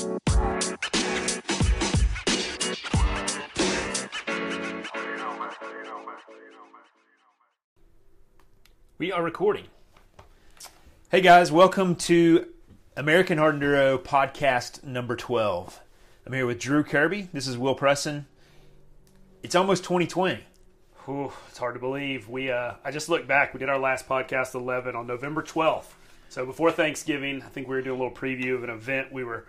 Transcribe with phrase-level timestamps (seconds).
[0.00, 0.06] We
[9.10, 9.64] are recording.
[11.10, 12.46] Hey guys, welcome to
[12.96, 15.80] American Hard Enduro podcast number 12.
[16.26, 17.28] I'm here with Drew Kirby.
[17.32, 18.26] This is Will Presson.
[19.42, 20.44] It's almost 2020.
[21.06, 22.28] Whew, it's hard to believe.
[22.28, 23.52] We uh, I just looked back.
[23.52, 25.86] We did our last podcast 11 on November 12th.
[26.28, 29.24] So before Thanksgiving, I think we were doing a little preview of an event we
[29.24, 29.46] were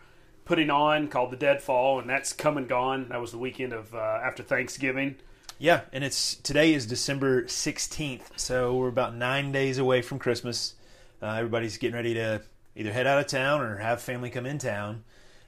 [0.50, 3.10] putting on called the Deadfall, and that's come and gone.
[3.10, 5.16] That was the weekend of uh, after Thanksgiving.
[5.60, 10.74] Yeah, and it's today is December 16th, so we're about nine days away from Christmas.
[11.22, 12.42] Uh, everybody's getting ready to
[12.76, 15.04] either head out of town or have family come in town.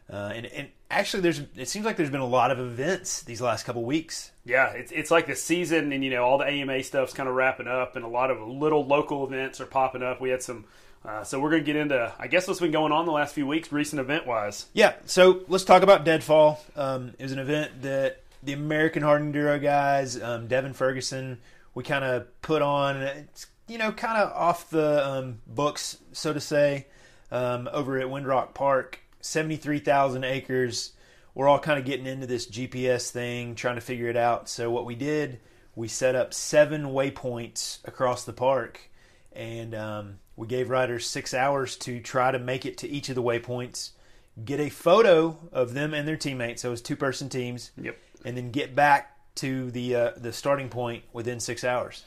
[0.08, 3.42] Uh, and, and actually, there's it seems like there's been a lot of events these
[3.42, 4.32] last couple weeks.
[4.46, 7.34] Yeah, it's it's like the season, and you know all the AMA stuff's kind of
[7.34, 10.22] wrapping up, and a lot of little local events are popping up.
[10.22, 10.66] We had some.
[11.04, 13.34] Uh, so we're going to get into, I guess, what's been going on the last
[13.34, 14.68] few weeks, recent event wise.
[14.74, 16.64] Yeah, so let's talk about Deadfall.
[16.76, 21.40] Um, it was an event that the American Hard Enduro guys, um, Devin Ferguson,
[21.74, 22.98] we kind of put on.
[22.98, 26.88] It's you know kind of off the um, books, so to say,
[27.32, 30.94] um, over at Windrock Park, seventy three thousand acres.
[31.34, 34.50] We're all kind of getting into this GPS thing, trying to figure it out.
[34.50, 35.40] So what we did,
[35.76, 38.91] we set up seven waypoints across the park,
[39.34, 43.16] and um, we gave riders six hours to try to make it to each of
[43.16, 43.92] the waypoints,
[44.44, 46.62] get a photo of them and their teammates.
[46.62, 47.72] So it was two person teams.
[47.82, 52.04] Yep and then get back to the uh, the starting point within six hours.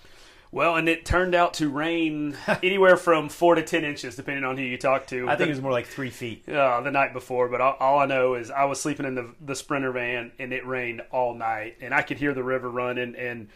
[0.51, 4.57] Well, and it turned out to rain anywhere from four to ten inches, depending on
[4.57, 5.29] who you talk to.
[5.29, 7.49] I think it was more like three feet uh, the night before.
[7.49, 10.53] But all, all, I know is I was sleeping in the the sprinter van, and
[10.53, 13.17] it rained all night, and I could hear the river running.
[13.17, 13.49] And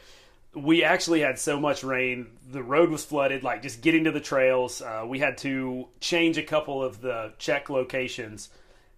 [0.63, 3.43] we actually had so much rain, the road was flooded.
[3.43, 7.33] Like just getting to the trails, uh, we had to change a couple of the
[7.39, 8.51] check locations,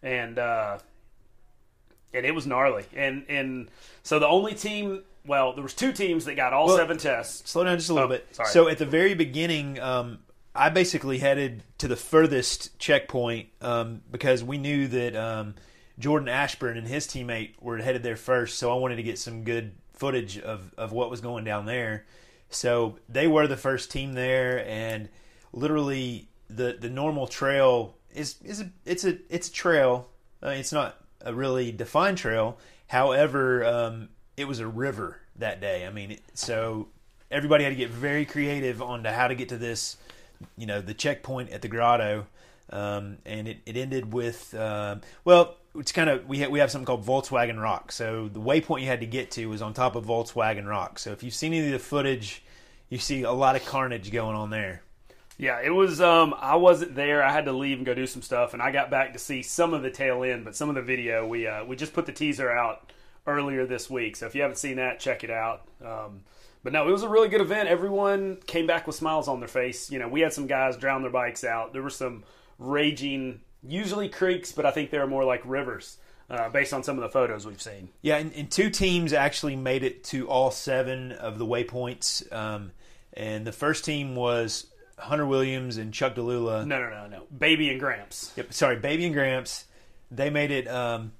[0.02, 0.78] and uh,
[2.12, 2.84] and it was gnarly.
[2.94, 3.70] And and
[4.02, 7.51] so the only team, well, there was two teams that got all well, seven tests.
[7.51, 8.35] Slow down just a little oh, bit.
[8.35, 8.48] Sorry.
[8.48, 10.18] So at the very beginning, um,
[10.55, 15.55] I basically headed to the furthest checkpoint um, because we knew that um,
[15.98, 18.58] Jordan Ashburn and his teammate were headed there first.
[18.58, 22.06] So I wanted to get some good footage of of what was going down there.
[22.48, 25.08] So they were the first team there, and
[25.52, 30.08] literally the the normal trail is is a it's a it's a trail.
[30.42, 32.58] Uh, it's not a really defined trail.
[32.88, 35.86] However, um, it was a river that day.
[35.86, 36.88] I mean, so
[37.30, 39.98] everybody had to get very creative on to how to get to this,
[40.56, 42.27] you know, the checkpoint at the grotto.
[42.70, 46.70] Um, and it, it ended with, uh, well, it's kind of, we, ha- we have
[46.70, 47.92] something called Volkswagen Rock.
[47.92, 50.98] So the waypoint you had to get to was on top of Volkswagen Rock.
[50.98, 52.42] So if you've seen any of the footage,
[52.89, 54.83] you see a lot of carnage going on there.
[55.39, 56.03] Yeah, it was.
[56.03, 57.23] Um, I wasn't there.
[57.23, 59.42] I had to leave and go do some stuff, and I got back to see
[59.42, 62.05] some of the tail end, but some of the video we uh, we just put
[62.05, 62.92] the teaser out
[63.27, 64.17] earlier this week.
[64.17, 65.67] So if you haven't seen that, check it out.
[65.83, 66.25] Um,
[66.63, 67.70] but no, it was a really good event.
[67.70, 69.91] Everyone came back with smiles on their face.
[69.91, 71.73] You know, we had some guys drown their bikes out.
[71.73, 72.23] There were some
[72.59, 75.98] raging, usually creeks, but I think they're more like rivers.
[76.29, 77.89] Uh, based on some of the photos we've seen.
[78.03, 82.33] Yeah, and, and, two teams actually made it to all seven of the waypoints.
[82.33, 82.71] Um,
[83.13, 84.67] and the first team was
[84.97, 86.65] Hunter Williams and Chuck DeLula.
[86.67, 87.23] No, no, no, no.
[87.37, 88.33] Baby and Gramps.
[88.37, 88.53] Yep.
[88.53, 89.65] Sorry, Baby and Gramps.
[90.13, 90.69] They made it.
[90.69, 91.13] Um,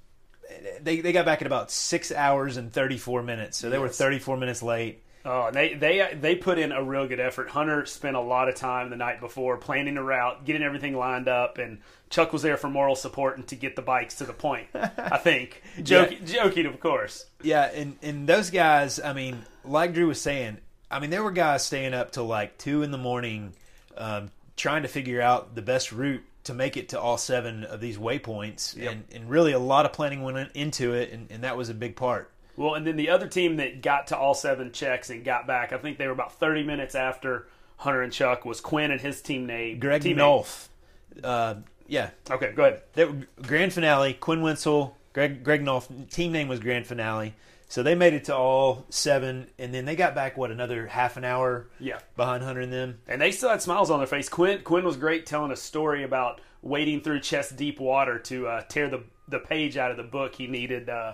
[0.81, 3.81] they they got back in about six hours and thirty four minutes, so they yes.
[3.81, 5.03] were thirty four minutes late.
[5.23, 7.49] Oh, and they they they put in a real good effort.
[7.49, 11.27] Hunter spent a lot of time the night before planning a route, getting everything lined
[11.27, 14.33] up, and Chuck was there for moral support and to get the bikes to the
[14.33, 14.67] point.
[14.73, 16.43] I think, joking, yeah.
[16.43, 17.25] joking, of course.
[17.43, 20.57] Yeah, and and those guys, I mean, like Drew was saying,
[20.89, 23.53] I mean, there were guys staying up till like two in the morning
[23.97, 27.79] um, trying to figure out the best route to make it to all seven of
[27.79, 28.91] these waypoints, yep.
[28.91, 31.73] and, and really a lot of planning went into it, and, and that was a
[31.73, 32.31] big part.
[32.57, 35.73] Well, and then the other team that got to all seven checks and got back,
[35.73, 37.47] I think they were about 30 minutes after
[37.77, 39.79] Hunter and Chuck was Quinn and his team name.
[39.79, 40.67] Greg Nolf.
[41.23, 41.55] Uh,
[41.87, 42.11] yeah.
[42.29, 42.81] Okay, go ahead.
[42.93, 43.05] They,
[43.41, 46.09] grand finale, Quinn Wenzel, Greg, Greg Nolf.
[46.09, 47.33] Team name was Grand Finale.
[47.67, 51.15] So they made it to all seven, and then they got back what another half
[51.15, 54.27] an hour, yeah, behind Hunter and them, and they still had smiles on their face.
[54.27, 58.61] Quinn Quinn was great telling a story about wading through chest deep water to uh,
[58.67, 61.13] tear the the page out of the book he needed uh,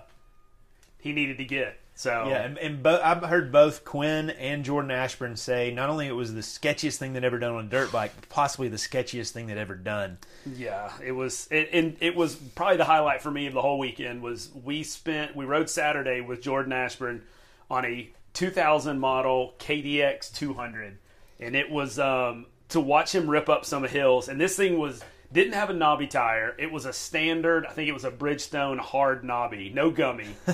[1.08, 1.80] he needed to get.
[1.96, 6.06] So yeah, and, and bo- I've heard both Quinn and Jordan Ashburn say not only
[6.06, 8.78] it was the sketchiest thing they'd ever done on a dirt bike, but possibly the
[8.78, 10.20] sketchiest thing they'd ever done.
[10.46, 13.80] Yeah, it was, it, and it was probably the highlight for me of the whole
[13.80, 14.22] weekend.
[14.22, 17.24] Was we spent we rode Saturday with Jordan Ashburn
[17.72, 21.00] on a 2000 model KDX 200,
[21.40, 24.28] and it was um, to watch him rip up some hills.
[24.30, 26.56] And this thing was Didn't have a knobby tire.
[26.58, 27.66] It was a standard.
[27.66, 30.30] I think it was a Bridgestone hard knobby, no gummy.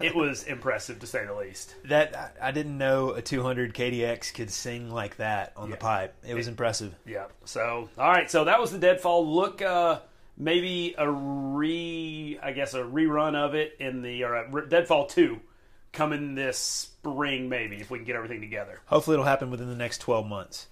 [0.00, 1.74] it was impressive to say the least.
[1.84, 6.14] That I didn't know a 200 KDX could sing like that on the pipe.
[6.26, 6.94] It was impressive.
[7.06, 7.26] Yeah.
[7.44, 8.30] So all right.
[8.30, 9.32] So that was the Deadfall.
[9.32, 10.00] Look, uh,
[10.36, 15.40] maybe a re, I guess a rerun of it in the or a, Deadfall two
[15.92, 18.80] coming this spring, maybe if we can get everything together.
[18.86, 20.66] Hopefully, it'll happen within the next 12 months.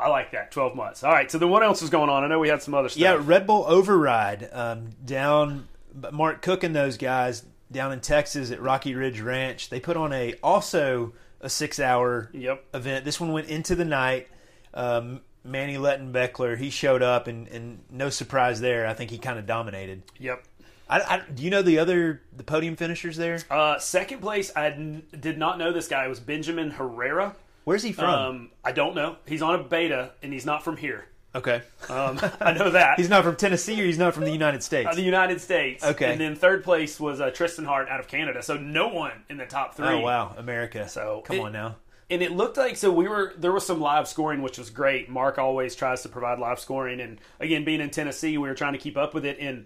[0.00, 0.50] I like that.
[0.50, 1.04] Twelve months.
[1.04, 1.30] All right.
[1.30, 2.24] So then, what else is going on?
[2.24, 3.00] I know we had some other stuff.
[3.00, 5.68] Yeah, Red Bull Override um, down.
[6.10, 9.68] Mark Cook and those guys down in Texas at Rocky Ridge Ranch.
[9.68, 12.64] They put on a also a six hour Yep.
[12.74, 13.04] event.
[13.04, 14.28] This one went into the night.
[14.74, 18.86] Um, Manny Lettenbichler he showed up and, and no surprise there.
[18.86, 20.02] I think he kind of dominated.
[20.18, 20.44] Yep.
[20.88, 23.40] I, I, do you know the other the podium finishers there?
[23.50, 24.70] Uh, second place, I
[25.18, 26.04] did not know this guy.
[26.04, 27.34] It was Benjamin Herrera.
[27.64, 28.08] Where's he from?
[28.10, 29.16] Um, I don't know.
[29.26, 31.06] He's on a beta, and he's not from here.
[31.34, 32.94] okay, Um, I know that.
[32.98, 34.88] he's not from Tennessee or he's not from the United States.
[34.90, 35.82] Uh, the United States.
[35.84, 36.12] Okay.
[36.12, 38.42] And then third place was uh, Tristan Hart out of Canada.
[38.42, 39.86] So no one in the top three.
[39.86, 40.88] oh wow, America!
[40.88, 41.76] So come it- on now.
[42.10, 45.08] And it looked like so we were there was some live scoring which was great.
[45.08, 48.74] Mark always tries to provide live scoring and again being in Tennessee we were trying
[48.74, 49.64] to keep up with it and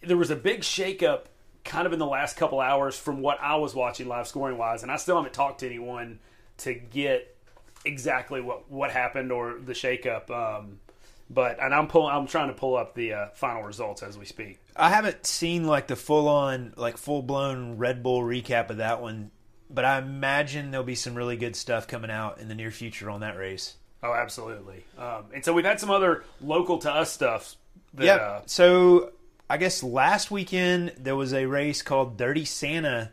[0.00, 1.22] there was a big shakeup
[1.64, 4.84] kind of in the last couple hours from what I was watching live scoring wise
[4.84, 6.20] and I still haven't talked to anyone
[6.60, 7.36] to get
[7.84, 10.78] exactly what what happened or the shakeup um
[11.30, 14.24] but and I'm pulling I'm trying to pull up the uh, final results as we
[14.24, 14.58] speak.
[14.74, 19.00] I haven't seen like the full on, like full blown Red Bull recap of that
[19.00, 19.30] one,
[19.70, 23.08] but I imagine there'll be some really good stuff coming out in the near future
[23.08, 23.76] on that race.
[24.02, 24.82] Oh, absolutely.
[24.98, 27.54] Um, and so we've had some other local to us stuff.
[27.94, 28.14] That, Yeah.
[28.16, 29.12] uh, so
[29.48, 33.12] I guess last weekend there was a race called Dirty Santa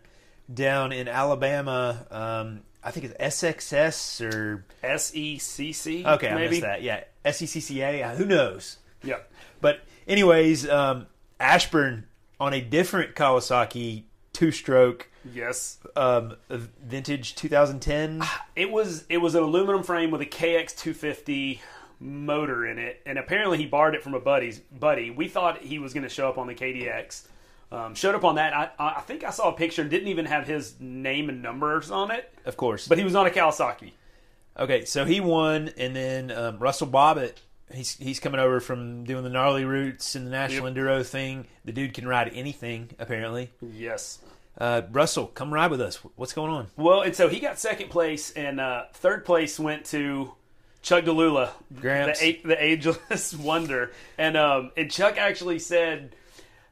[0.52, 2.08] down in Alabama.
[2.10, 6.06] Um, I think it's SXS or SECC.
[6.06, 6.50] okay, I maybe.
[6.50, 6.82] missed that.
[6.82, 8.04] Yeah, SECCA.
[8.12, 8.78] Uh, Who knows?
[9.04, 9.18] Yeah.
[9.62, 11.08] But anyways, um,
[11.40, 12.06] Ashburn
[12.40, 14.04] on a different Kawasaki
[14.34, 15.80] two-stroke Yes.
[15.96, 18.22] um, vintage 2010.
[18.56, 21.62] It was it was an aluminum frame with a KX 250
[22.00, 25.10] motor in it, and apparently he borrowed it from a buddy's buddy.
[25.10, 27.24] We thought he was going to show up on the KDX.
[27.72, 28.54] Um, showed up on that.
[28.54, 32.12] I, I think I saw a picture didn't even have his name and numbers on
[32.12, 32.88] it, Of course.
[32.88, 33.92] but he was on a Kawasaki.
[34.58, 37.34] okay, so he won, and then um, Russell Bobbitt.
[37.74, 41.46] He's he's coming over from doing the gnarly roots and the national enduro thing.
[41.66, 43.52] The dude can ride anything apparently.
[43.62, 44.20] Yes.
[44.58, 45.98] Uh, Russell, come ride with us.
[46.16, 46.68] What's going on?
[46.78, 50.32] Well, and so he got second place, and uh, third place went to
[50.82, 52.22] Chuck DeLula, Gramps.
[52.22, 53.92] the, a- the ageless wonder.
[54.18, 56.16] And um, and Chuck actually said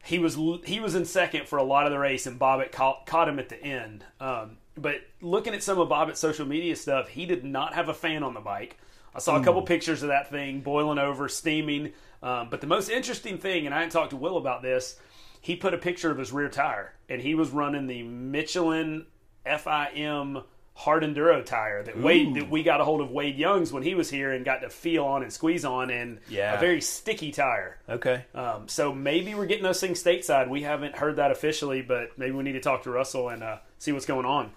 [0.06, 3.06] he was he was in second for a lot of the race, and Bobbitt caught,
[3.06, 4.06] caught him at the end.
[4.20, 7.94] Um, but looking at some of Bobbitt's social media stuff, he did not have a
[7.94, 8.78] fan on the bike.
[9.16, 11.94] I saw a couple pictures of that thing boiling over, steaming.
[12.22, 15.00] Um, but the most interesting thing, and I hadn't talked to Will about this,
[15.42, 19.06] he put a picture of his rear tire, and he was running the Michelin
[19.46, 20.44] FIM
[20.78, 23.96] hard enduro tire that Wade that we got a hold of Wade Young's when he
[23.96, 26.56] was here and got to feel on and squeeze on, and Yeah.
[26.56, 27.78] a very sticky tire.
[27.88, 28.26] Okay.
[28.36, 30.50] Um, so maybe we're getting those things stateside.
[30.50, 33.58] We haven't heard that officially, but maybe we need to talk to Russell and uh,
[33.80, 34.52] see what's going on.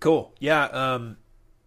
[0.00, 0.32] Cool.
[0.40, 0.64] Yeah.
[0.64, 1.16] Um,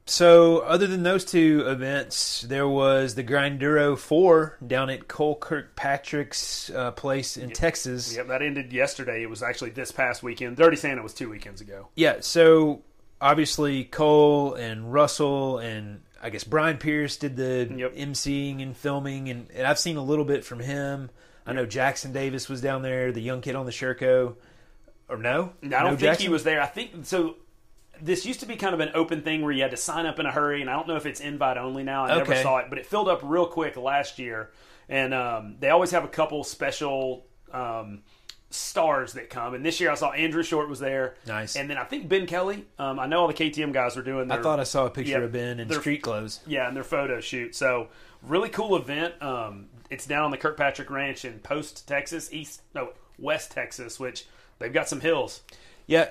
[0.05, 6.69] so, other than those two events, there was the Grinduro 4 down at Cole Kirkpatrick's
[6.71, 8.15] uh, place in Texas.
[8.15, 9.21] Yep, that ended yesterday.
[9.21, 10.57] It was actually this past weekend.
[10.57, 11.87] Dirty Santa was two weekends ago.
[11.95, 12.81] Yeah, so
[13.21, 17.95] obviously Cole and Russell and I guess Brian Pierce did the Yep.
[17.95, 21.09] emceeing and filming, and, and I've seen a little bit from him.
[21.47, 24.35] I know Jackson Davis was down there, the young kid on the Sherco.
[25.09, 25.53] Or no?
[25.61, 26.25] No, I don't No think Jackson?
[26.27, 26.61] he was there.
[26.61, 27.35] I think so.
[27.99, 30.19] This used to be kind of an open thing where you had to sign up
[30.19, 32.05] in a hurry, and I don't know if it's invite only now.
[32.05, 34.51] I never saw it, but it filled up real quick last year.
[34.87, 38.03] And um, they always have a couple special um,
[38.53, 39.53] stars that come.
[39.53, 41.15] And this year I saw Andrew Short was there.
[41.27, 41.55] Nice.
[41.55, 42.65] And then I think Ben Kelly.
[42.77, 44.27] Um, I know all the KTM guys were doing.
[44.27, 46.39] Their, I thought I saw a picture Yeah, of Ben in they're- street clothes.
[46.45, 47.55] yeah, and their photo shoot.
[47.55, 47.87] So
[48.21, 49.21] really cool event.
[49.21, 54.25] Um, it's down on the Kirkpatrick Ranch in Post, Texas, East no West Texas, which
[54.59, 55.41] they've got some hills.
[55.87, 56.09] Yeah.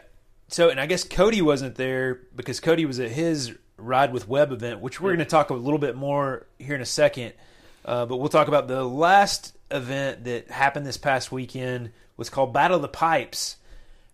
[0.49, 4.52] So, and I guess Cody wasn't there because Cody was at his Ride with Webb
[4.52, 7.32] event, which we're going to talk a little bit more here in a second.
[7.85, 12.52] Uh, but we'll talk about the last event that happened this past weekend was called
[12.52, 13.56] Battle of the Pipes,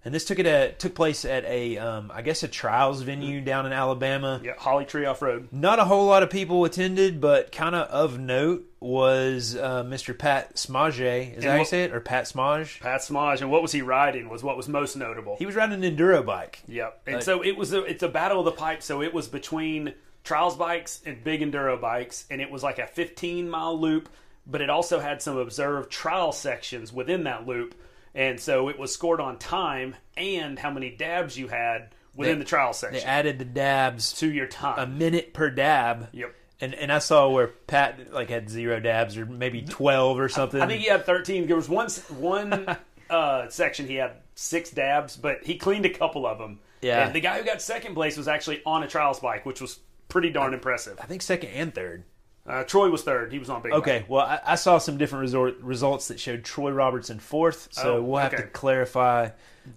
[0.05, 3.41] and this took it at, took place at a um, I guess a trials venue
[3.41, 4.41] down in Alabama.
[4.43, 5.49] Yeah, Holly Tree Off Road.
[5.51, 10.17] Not a whole lot of people attended, but kind of of note was uh, Mr.
[10.17, 11.37] Pat Smage.
[11.37, 12.79] Is that how you say it, or Pat Smage?
[12.81, 15.35] Pat Smaj, and what was he riding was what was most notable.
[15.37, 16.63] He was riding an enduro bike.
[16.69, 17.03] Yep.
[17.09, 18.85] And Uh, so it was a, it's a battle of the pipe.
[18.85, 22.87] So it was between trials bikes and big enduro bikes, and it was like a
[22.87, 24.09] 15 mile loop
[24.47, 27.75] but it also had some observed trial sections within that loop.
[28.17, 32.45] And so it was scored on time and how many dabs you had within They-
[32.45, 32.99] the trial section.
[32.99, 34.79] They added the dabs to your time.
[34.79, 36.09] a minute per dab.
[36.13, 36.35] Yep.
[36.59, 40.61] And and I saw where Pat like had zero dabs or maybe twelve or something.
[40.63, 41.47] I think he had 13.
[41.47, 42.77] There was one one
[43.11, 46.61] uh, section he had six dabs, but he cleaned a couple of them.
[46.81, 47.05] Yeah.
[47.07, 49.79] And the guy who got second place was actually on a trials bike, which was
[50.09, 50.99] pretty darn impressive.
[51.03, 52.05] I think second and third.
[52.47, 53.33] Uh, Troy was third.
[53.33, 53.73] He was on big.
[53.73, 57.97] Okay, well, I, I saw some different resort, results that showed Troy Robertson fourth, so
[57.97, 59.31] Oh, we'll have to clarify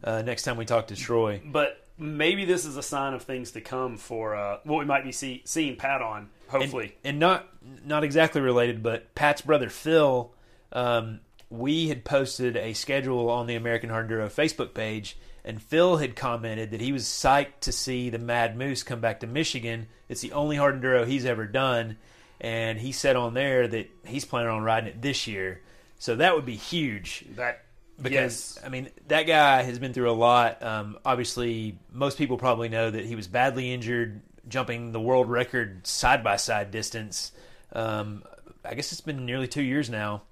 [0.04, 1.42] uh, next time we talk to Troy.
[1.44, 5.04] But maybe this is a sign of things to come for uh, what we might
[5.04, 6.30] be see, seeing Pat on.
[6.52, 7.48] And, Hopefully, and not
[7.86, 10.32] not exactly related, but Pat's brother Phil,
[10.72, 15.98] um, we had posted a schedule on the American Hard Enduro Facebook page, and Phil
[15.98, 19.88] had commented that he was psyched to see the Mad Moose come back to Michigan.
[20.08, 21.98] It's the only hard enduro he's ever done,
[22.42, 25.62] and he said on there that he's planning on riding it this year.
[25.98, 27.26] So that would be huge.
[27.36, 27.64] that
[27.98, 28.14] because
[28.56, 30.64] yes, I mean that guy has been through a lot.
[30.64, 35.86] Um, obviously, most people probably know that he was badly injured jumping the world record
[35.86, 37.32] side by side distance.
[37.74, 38.24] Um,
[38.66, 40.24] I guess it's been nearly two years now,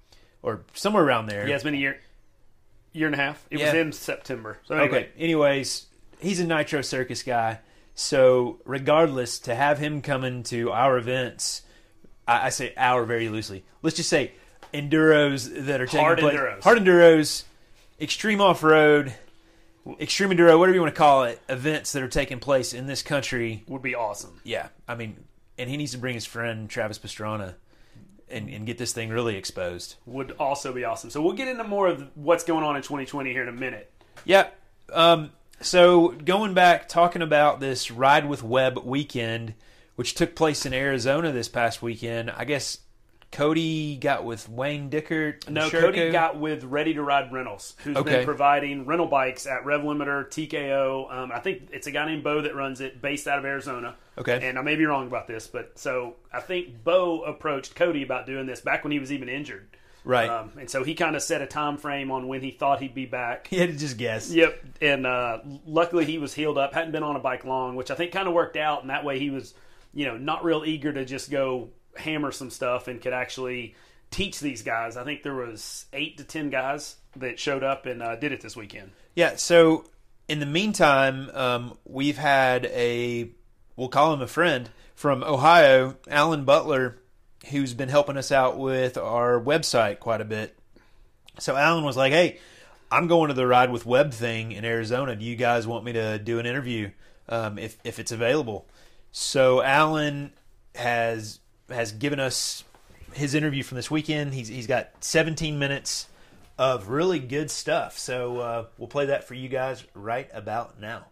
[0.42, 1.46] or somewhere around there.
[1.46, 2.00] yeah, it's been a year,
[2.92, 3.46] year and a half.
[3.50, 4.58] It was in September.
[4.64, 5.08] So anyway, Okay.
[5.18, 5.86] Anyways,
[6.20, 7.60] he's a Nitro Circus guy.
[7.94, 11.62] So regardless, to have him coming to our events,
[12.28, 13.64] I, I say our very loosely.
[13.82, 14.32] Let's just say
[14.72, 16.36] enduros that are taking Hard place.
[16.36, 16.62] enduros.
[16.62, 17.44] Hard enduros,
[18.00, 19.14] extreme off road,
[20.00, 23.02] extreme enduro, whatever you want to call it, events that are taking place in this
[23.02, 23.64] country.
[23.66, 24.40] would be awesome.
[24.44, 25.24] Yeah, I mean,
[25.56, 27.54] and he needs to bring his friend Travis Pastrana
[28.28, 29.96] and, and get this thing really exposed.
[30.06, 31.10] Would also be awesome.
[31.10, 33.90] So we'll get into more of what's going on in 2020 here in a minute.
[34.24, 34.48] Yeah.
[34.92, 35.30] Um,
[35.60, 39.54] so going back, talking about this Ride with Webb weekend,
[39.98, 42.30] which took place in Arizona this past weekend.
[42.30, 42.78] I guess
[43.32, 45.48] Cody got with Wayne Dickert.
[45.50, 45.80] No, Sherco.
[45.80, 48.10] Cody got with Ready to Ride Rentals, who's Okay.
[48.18, 51.12] been providing rental bikes at Rev Limiter, TKO.
[51.12, 53.96] Um, I think it's a guy named Bo that runs it, based out of Arizona.
[54.16, 54.40] Okay.
[54.48, 58.24] And I may be wrong about this, but so I think Bo approached Cody about
[58.24, 59.68] doing this back when he was even injured.
[60.04, 60.30] right.
[60.30, 62.94] Um, and so he kind of set a time frame on when he thought he'd
[62.94, 63.48] be back.
[63.48, 64.30] he had to just guess.
[64.32, 64.58] Yep.
[64.80, 67.94] And uh, luckily he was healed up, hadn't been on a bike long, which I
[67.94, 68.80] think kind of worked out.
[68.80, 69.52] And that way he was,
[69.98, 73.74] you know, not real eager to just go hammer some stuff and could actually
[74.12, 74.96] teach these guys.
[74.96, 78.40] I think there was eight to ten guys that showed up and uh, did it
[78.40, 78.92] this weekend.
[79.16, 79.34] Yeah.
[79.34, 79.86] So
[80.28, 83.28] in the meantime, um, we've had a
[83.74, 86.98] we'll call him a friend from Ohio, Alan Butler,
[87.50, 90.56] who's been helping us out with our website quite a bit.
[91.40, 92.38] So Alan was like, "Hey,
[92.88, 95.16] I'm going to the Ride with Webb thing in Arizona.
[95.16, 96.92] Do you guys want me to do an interview
[97.28, 98.68] um, if if it's available?"
[99.12, 100.32] So Alan
[100.74, 102.64] has has given us
[103.12, 104.34] his interview from this weekend.
[104.34, 106.08] He's he's got 17 minutes
[106.58, 107.98] of really good stuff.
[107.98, 111.06] So uh, we'll play that for you guys right about now.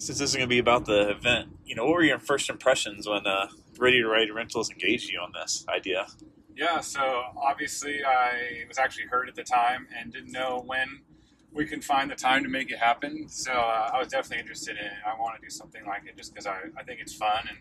[0.00, 2.48] since this is going to be about the event, you know, what were your first
[2.48, 6.06] impressions when uh, Ready to Ride Rentals engaged you on this idea?
[6.60, 11.00] Yeah, so obviously I was actually hurt at the time and didn't know when
[11.50, 13.30] we can find the time to make it happen.
[13.30, 14.92] So uh, I was definitely interested in it.
[15.06, 17.58] I want to do something like it just because I, I think it's fun and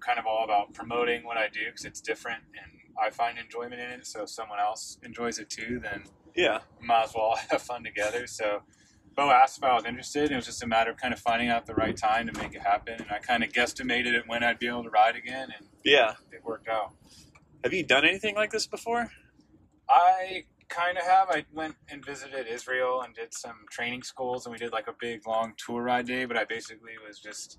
[0.00, 3.74] kind of all about promoting what I do because it's different and I find enjoyment
[3.74, 4.06] in it.
[4.06, 6.04] So if someone else enjoys it too, then
[6.34, 8.26] Yeah, might as well have fun together.
[8.26, 8.62] So
[9.14, 10.32] Bo asked if I was interested.
[10.32, 12.54] It was just a matter of kind of finding out the right time to make
[12.54, 12.94] it happen.
[12.94, 16.14] And I kind of guesstimated it when I'd be able to ride again, and yeah.
[16.32, 16.92] it worked out.
[17.62, 19.10] Have you done anything like this before?
[19.88, 21.28] I kind of have.
[21.30, 24.94] I went and visited Israel and did some training schools, and we did like a
[24.98, 26.24] big long tour ride day.
[26.24, 27.58] But I basically was just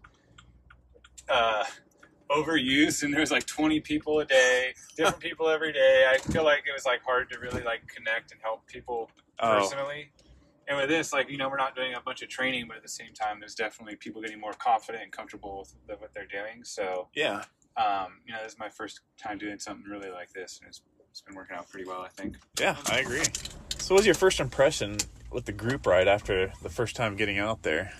[1.29, 1.65] uh,
[2.31, 6.05] overused, and there was like 20 people a day, different people every day.
[6.09, 9.09] I feel like it was like hard to really like connect and help people
[9.43, 9.55] Oh.
[9.59, 10.11] personally.
[10.67, 12.83] And with this, like you know, we're not doing a bunch of training, but at
[12.83, 16.27] the same time, there's definitely people getting more confident and comfortable with the, what they're
[16.27, 16.63] doing.
[16.63, 17.43] So, Yeah.
[17.77, 20.81] Um, you know, this is my first time doing something really like this, and it's,
[21.09, 22.37] it's been working out pretty well, I think.
[22.59, 23.23] Yeah, I agree.
[23.77, 24.97] So, what was your first impression
[25.31, 27.93] with the group ride after the first time getting out there?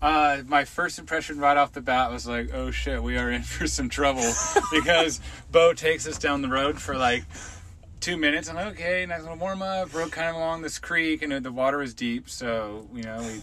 [0.00, 3.42] Uh, my first impression right off the bat was like, oh shit, we are in
[3.42, 4.30] for some trouble
[4.70, 7.24] because Bo takes us down the road for like
[8.00, 8.48] two minutes.
[8.48, 9.94] I'm like, okay, nice little warm up.
[9.94, 13.42] Rode kind of along this creek, and the water was deep, so you know we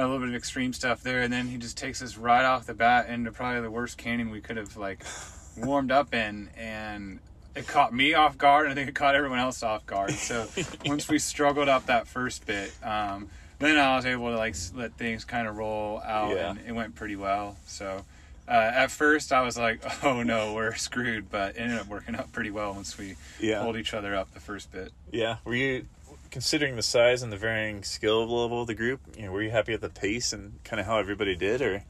[0.00, 1.22] a little bit of extreme stuff there.
[1.22, 4.30] And then he just takes us right off the bat into probably the worst canyon
[4.30, 5.04] we could have like
[5.56, 7.18] warmed up in, and
[7.54, 10.12] it caught me off guard, and I think it caught everyone else off guard.
[10.12, 10.46] So
[10.86, 13.28] once we struggled up that first bit, um,
[13.58, 16.50] then I was able to like let things kind of roll out, Yeah.
[16.50, 17.56] and it went pretty well.
[17.66, 18.04] So
[18.48, 22.14] uh, at first I was like, "Oh no, we're screwed," but it ended up working
[22.14, 23.62] out pretty well once we Yeah.
[23.62, 24.92] pulled each other up the first bit.
[25.12, 25.36] Yeah.
[25.44, 25.86] Were you
[26.30, 29.00] considering the size and the varying skill level of the group?
[29.16, 31.84] You know, were you happy with the pace and kind of how everybody did, or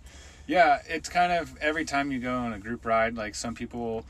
[0.47, 4.05] Yeah, it's kind of every time you go on a group ride, like some people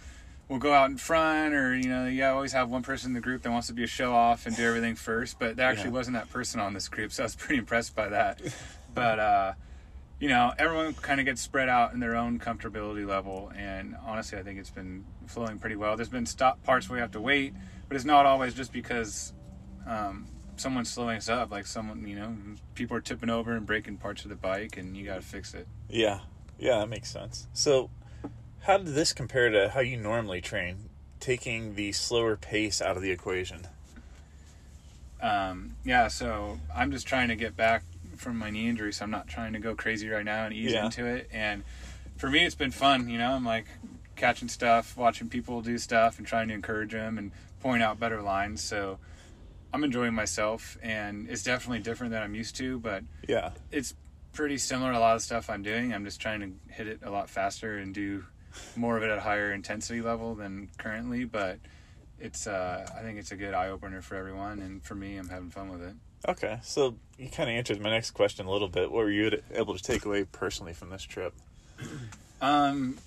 [0.49, 3.21] will go out in front, or you know, you always have one person in the
[3.21, 5.39] group that wants to be a show off and do everything first.
[5.39, 5.95] But there actually Yeah.
[5.97, 8.41] wasn't that person on this group, so I was pretty impressed by that.
[8.95, 9.53] But uh,
[10.19, 14.39] you know, everyone kind of gets spread out in their own comfortability level, and honestly,
[14.39, 15.97] I think it's been flowing pretty well.
[15.97, 17.55] There's been stop parts where we have to wait,
[17.89, 19.33] but it's not always just because.
[19.91, 22.37] Um, someone's slowing us up like someone you know
[22.75, 25.53] people are tipping over and breaking parts of the bike and you got to fix
[25.55, 26.21] it yeah,
[26.59, 27.49] yeah, that makes sense.
[27.53, 27.91] So,
[28.61, 33.03] how did this compare to how you normally train, taking the slower pace out of
[33.03, 33.67] the equation?
[35.21, 37.83] um, yeah, so I'm just trying to get back
[38.17, 40.73] from my knee injury, so I'm not trying to go crazy right now and ease
[40.73, 40.85] Yeah.
[40.85, 41.29] into it.
[41.33, 41.63] And
[42.17, 43.09] for me, it's been fun.
[43.09, 43.67] You know, I'm like
[44.17, 48.23] catching stuff, watching people do stuff, and trying to encourage them and point out better
[48.23, 48.63] lines.
[48.63, 48.99] So
[49.73, 53.95] I'm enjoying myself, and it's definitely different than I'm used to, but Yeah, it's
[54.33, 54.93] pretty similar.
[54.93, 57.31] to A lot of stuff I'm doing, I'm just trying to hit it a lot
[57.31, 58.25] faster and do
[58.77, 61.59] more of it at a higher intensity level than currently, but.
[62.23, 65.31] It's uh, I think it's a good eye opener for everyone, and for me, I'm
[65.31, 65.95] having fun with it.
[66.29, 68.93] Okay, so you kind of answered my next question a little bit.
[68.93, 71.33] What were you able to take away personally from this trip?
[72.43, 72.99] Um,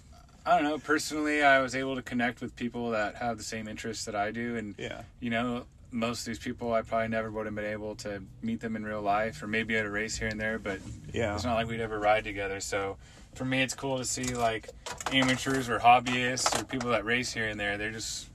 [0.48, 0.80] I don't know.
[0.80, 4.32] Personally, I was able to connect with people that have the same interests that I
[4.32, 7.66] do, and Yeah, you know, most of these people I probably never would have been
[7.66, 10.60] able to meet them in real life, or maybe at a race here and there.
[10.60, 10.80] But
[11.14, 12.60] yeah, it's not like we'd ever ride together.
[12.60, 12.98] So
[13.36, 14.70] for me, it's cool to see like
[15.12, 17.78] amateurs or hobbyists or people that race here and there.
[17.78, 18.28] They're just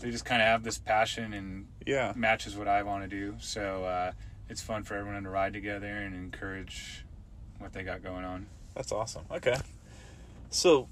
[0.00, 2.12] they just kind of have this passion and yeah.
[2.14, 3.36] matches what I want to do.
[3.40, 4.12] So uh,
[4.48, 7.04] it's fun for everyone to ride together and encourage
[7.58, 8.46] what they got going on.
[8.74, 9.24] That's awesome.
[9.30, 9.56] Okay,
[10.50, 10.88] so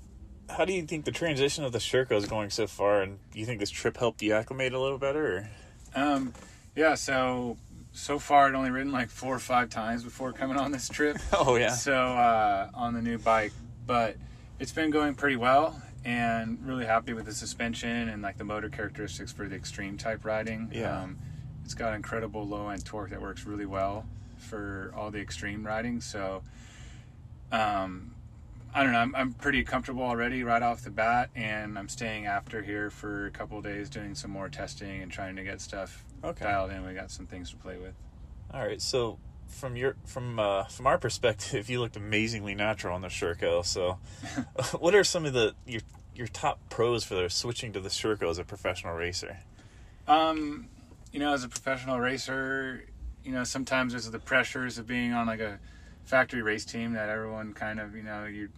[0.48, 3.38] how do you think the transition of the Sherco is going so far, and do
[3.38, 5.36] you think this trip helped you acclimate a little better?
[5.36, 5.48] Or?
[5.96, 6.32] Um,
[6.76, 7.56] yeah, so
[7.92, 11.16] so far I'd only ridden like four or five times before coming on this trip.
[11.32, 13.52] Oh yeah, So uh, on the new bike,
[13.86, 14.16] but
[14.60, 18.68] it's been going pretty well, and really happy with the suspension and like the motor
[18.68, 20.70] characteristics for the extreme type riding.
[20.72, 21.02] Yeah.
[21.02, 21.18] Um,
[21.64, 24.06] it's got incredible low end torque that works really well
[24.36, 26.00] for all the extreme riding.
[26.00, 26.42] So,
[27.50, 28.12] um,
[28.76, 28.98] I don't know.
[28.98, 33.24] I'm, I'm pretty comfortable already right off the bat, and I'm staying after here for
[33.24, 36.44] a couple of days doing some more testing and trying to get stuff Okay.
[36.44, 36.84] dialed in.
[36.84, 37.94] We got some things to play with.
[38.52, 43.00] All right, so from your from uh, from our perspective, you looked amazingly natural on
[43.00, 43.64] the Sherco.
[43.64, 43.98] So,
[44.78, 45.80] what are some of the your
[46.14, 49.38] your top pros for the switching to the Sherco as a professional racer?
[50.06, 50.68] Um,
[51.12, 52.84] you know, as a professional racer,
[53.24, 55.60] you know, sometimes there's the pressures of being on like a
[56.06, 58.48] factory race team that everyone kind of, you know, you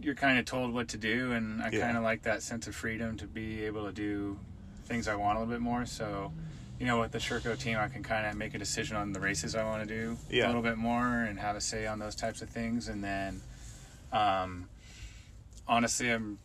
[0.00, 1.82] you're kind of told what to do, and I Yeah.
[1.86, 4.36] kind of like that sense of freedom to be able to do
[4.84, 5.86] things I want a little bit more.
[5.86, 6.32] So,
[6.80, 9.20] you know, with the Sherco team, I can kind of make a decision on the
[9.20, 10.46] races I want to do Yeah.
[10.46, 13.42] a little bit more and have a say on those types of things, and then,
[14.12, 14.68] um,
[15.68, 16.38] honestly, I'm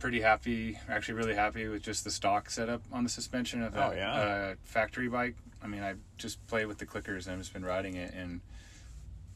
[0.00, 3.86] pretty happy, actually really happy with just the stock setup on the suspension of a,
[3.86, 4.50] Oh, yeah.
[4.52, 5.36] a factory bike.
[5.62, 8.40] I mean, I just play with the clickers and I've just been riding it and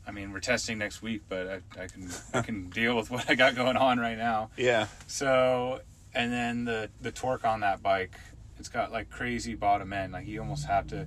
[0.07, 3.29] I mean, we're testing next week, but I, I can I can deal with what
[3.29, 4.51] I got going on right now.
[4.57, 5.81] Yeah, So,
[6.15, 8.15] and then the the torque on that bike,
[8.59, 10.13] it's got like crazy bottom end.
[10.13, 11.07] Like you almost have to.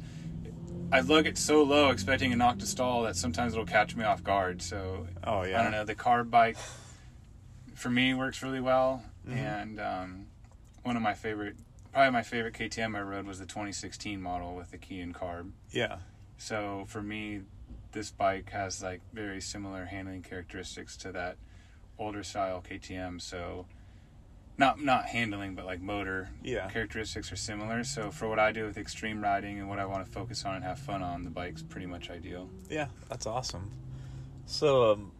[0.91, 4.03] I lug it so low, expecting a knock to stall, that sometimes it'll catch me
[4.03, 4.61] off guard.
[4.61, 5.59] So Oh yeah.
[5.59, 5.85] I don't know.
[5.85, 6.57] The carb bike
[7.75, 9.37] for me works really well, Mm-hmm.
[9.37, 10.25] and um,
[10.83, 11.55] one of my favorite,
[11.93, 15.51] probably my favorite KTM I rode was the 2016 model with the Keihin carb.
[15.71, 15.97] Yeah.
[16.37, 17.41] So for me,
[17.91, 21.37] this bike has like very similar handling characteristics to that
[21.97, 23.21] older style KTM.
[23.21, 23.65] So
[24.57, 26.69] not not handling, but like motor Yeah.
[26.69, 27.83] characteristics are similar.
[27.83, 30.55] So for what I do with extreme riding and what I want to focus on
[30.55, 32.49] and have fun on, the bike's pretty much ideal.
[32.69, 33.71] Yeah, that's awesome.
[34.45, 35.11] So, um,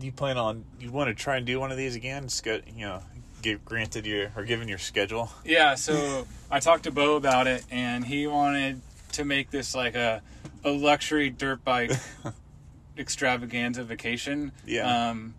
[0.00, 2.28] you plan on you want to try and do one of these again?
[2.28, 3.02] Sc- you know,
[3.42, 5.30] give granted your or given your schedule.
[5.44, 8.80] Yeah, so I talked to Bo about it, and he wanted
[9.12, 10.22] to make this like a
[10.64, 11.92] a luxury dirt bike
[12.98, 14.52] extravaganza vacation.
[14.66, 15.10] Yeah.
[15.10, 15.34] Um,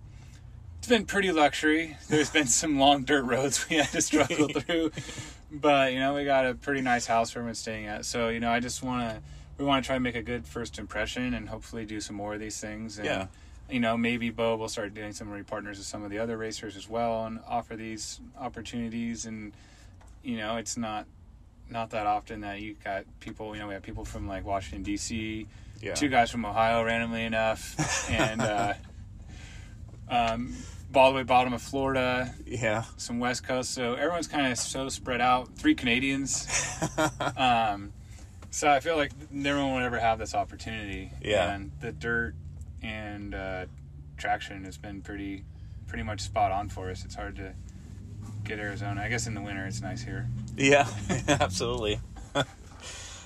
[0.79, 1.97] it's been pretty luxury.
[2.09, 4.91] There's been some long dirt roads we had to struggle through,
[5.51, 8.05] but you know we got a pretty nice house where we're staying at.
[8.05, 9.21] So you know I just want to
[9.57, 12.33] we want to try and make a good first impression and hopefully do some more
[12.33, 12.97] of these things.
[12.97, 13.27] And, Yeah.
[13.69, 16.75] You know, maybe Bo will start doing some partners with some of the other racers
[16.75, 19.25] as well and offer these opportunities.
[19.25, 19.53] And
[20.21, 21.05] you know, it's not
[21.73, 23.53] not that often that you got people.
[23.55, 25.47] You know, we have people from like Washington D.C.,
[25.81, 25.93] Yeah.
[25.95, 28.73] two guys from Ohio, randomly enough, and uh,
[30.07, 30.55] um,
[30.95, 32.83] all the way bottom of Florida, Yeah.
[32.97, 33.73] some West Coast.
[33.73, 35.55] So everyone's kind of so spread out.
[35.57, 36.47] Three Canadians.
[37.37, 37.91] um,
[38.51, 41.11] so I feel like no one would ever have this opportunity.
[41.21, 41.51] Yeah.
[41.53, 42.35] And the dirt
[42.83, 43.65] and uh,
[44.17, 45.43] traction has been pretty,
[45.87, 47.03] pretty much spot on for us.
[47.03, 47.53] It's hard to
[48.43, 49.01] get Arizona.
[49.01, 50.29] I guess in the winter it's nice here.
[50.55, 50.87] Yeah,
[51.27, 51.99] absolutely.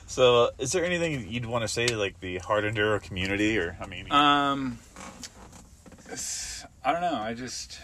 [0.07, 3.77] so, is there anything you'd want to say to like the hard enduro community, or
[3.81, 4.79] I mean, Um,
[6.83, 7.15] I don't know.
[7.15, 7.79] I just,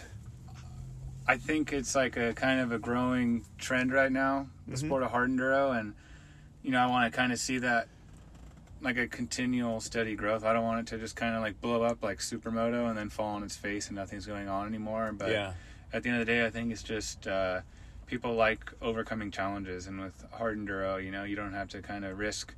[1.28, 5.10] I think it's like a kind of a growing trend right now, the sport of
[5.10, 5.94] hard enduro, and
[6.62, 7.88] you know, I want to kind of see that
[8.80, 10.44] like a continual steady growth.
[10.44, 13.08] I don't want it to just kind of like blow up like supermoto and then
[13.08, 15.12] fall on its face and nothing's going on anymore.
[15.16, 15.52] But yeah,
[15.92, 17.60] at the end of the day, I think it's just uh,
[18.06, 22.04] people like overcoming challenges, and with hard enduro, you know, you don't have to kind
[22.04, 22.54] of risk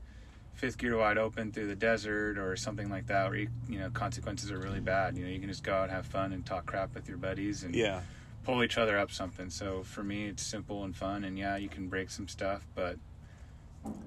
[0.55, 3.91] fifth gear wide open through the desert or something like that, where you, you know
[3.91, 5.17] consequences are really bad.
[5.17, 7.63] You know, you can just go out, have fun, and talk crap with your buddies,
[7.63, 8.01] and yeah,
[8.45, 9.51] pull each other up something.
[9.51, 12.97] So for me, it's simple and fun, and yeah, you can break some stuff, but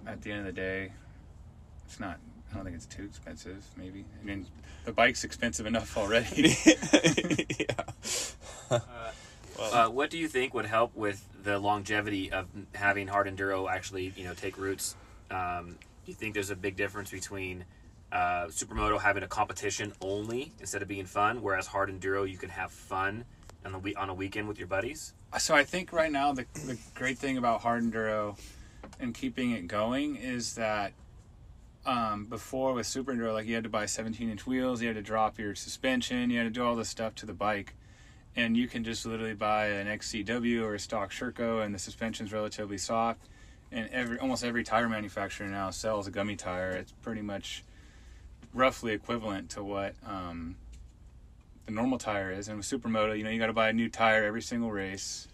[0.06, 0.92] at the end of the day,
[1.86, 2.20] it's not.
[2.52, 3.64] I don't think it's too expensive.
[3.78, 4.48] Maybe I mean
[4.86, 6.56] the bike's expensive enough already.
[7.60, 7.84] yeah.
[8.72, 9.12] Uh,
[9.90, 14.24] what do you think would help with the longevity of having hard enduro actually, you
[14.24, 14.96] know, take roots?
[15.32, 17.66] Um, do you think there's a big difference between
[18.12, 22.50] uh, supermoto having a competition only instead of being fun, whereas hard enduro you can
[22.50, 23.26] have fun
[23.66, 25.14] on the week on a weekend with your buddies?
[25.38, 28.40] so I think right now the, the great thing about hard enduro
[29.00, 30.94] and keeping it going is that
[31.86, 34.96] um, before with super enduro, like you had to buy 17 inch wheels, you had
[34.96, 37.76] to drop your suspension, you had to do all this stuff to the bike,
[38.40, 42.32] and you can just literally buy an XCW or a stock Sherco, and the suspension's
[42.32, 43.28] relatively soft.
[43.72, 46.72] And every almost every tire manufacturer now sells a gummy tire.
[46.72, 47.64] It's pretty much
[48.54, 50.56] roughly equivalent to what um,
[51.66, 52.48] the normal tire is.
[52.48, 55.28] And with supermoto, you know, you got to buy a new tire every single race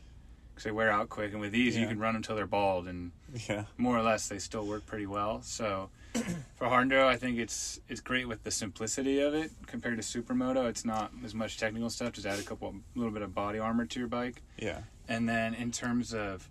[0.49, 1.31] because they wear out quick.
[1.31, 3.11] And with these, you can run until they're bald, and
[3.47, 5.41] yeah, more or less they still work pretty well.
[5.43, 5.89] So
[6.55, 10.67] for enduro, I think it's it's great with the simplicity of it compared to supermoto.
[10.67, 12.13] It's not as much technical stuff.
[12.13, 14.41] Just add a couple, a little bit of body armor to your bike.
[14.57, 16.49] yeah, And then in terms of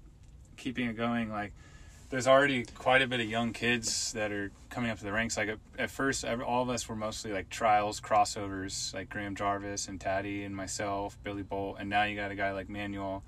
[0.56, 1.52] keeping it going, like
[2.10, 5.36] there's already quite a bit of young kids that are coming up to the ranks.
[5.36, 9.88] Like at, at first, all of us were mostly like trials, crossovers, like Graham Jarvis
[9.88, 13.24] and Taddy and myself, Billy Bolt, and now you got a guy like Manuel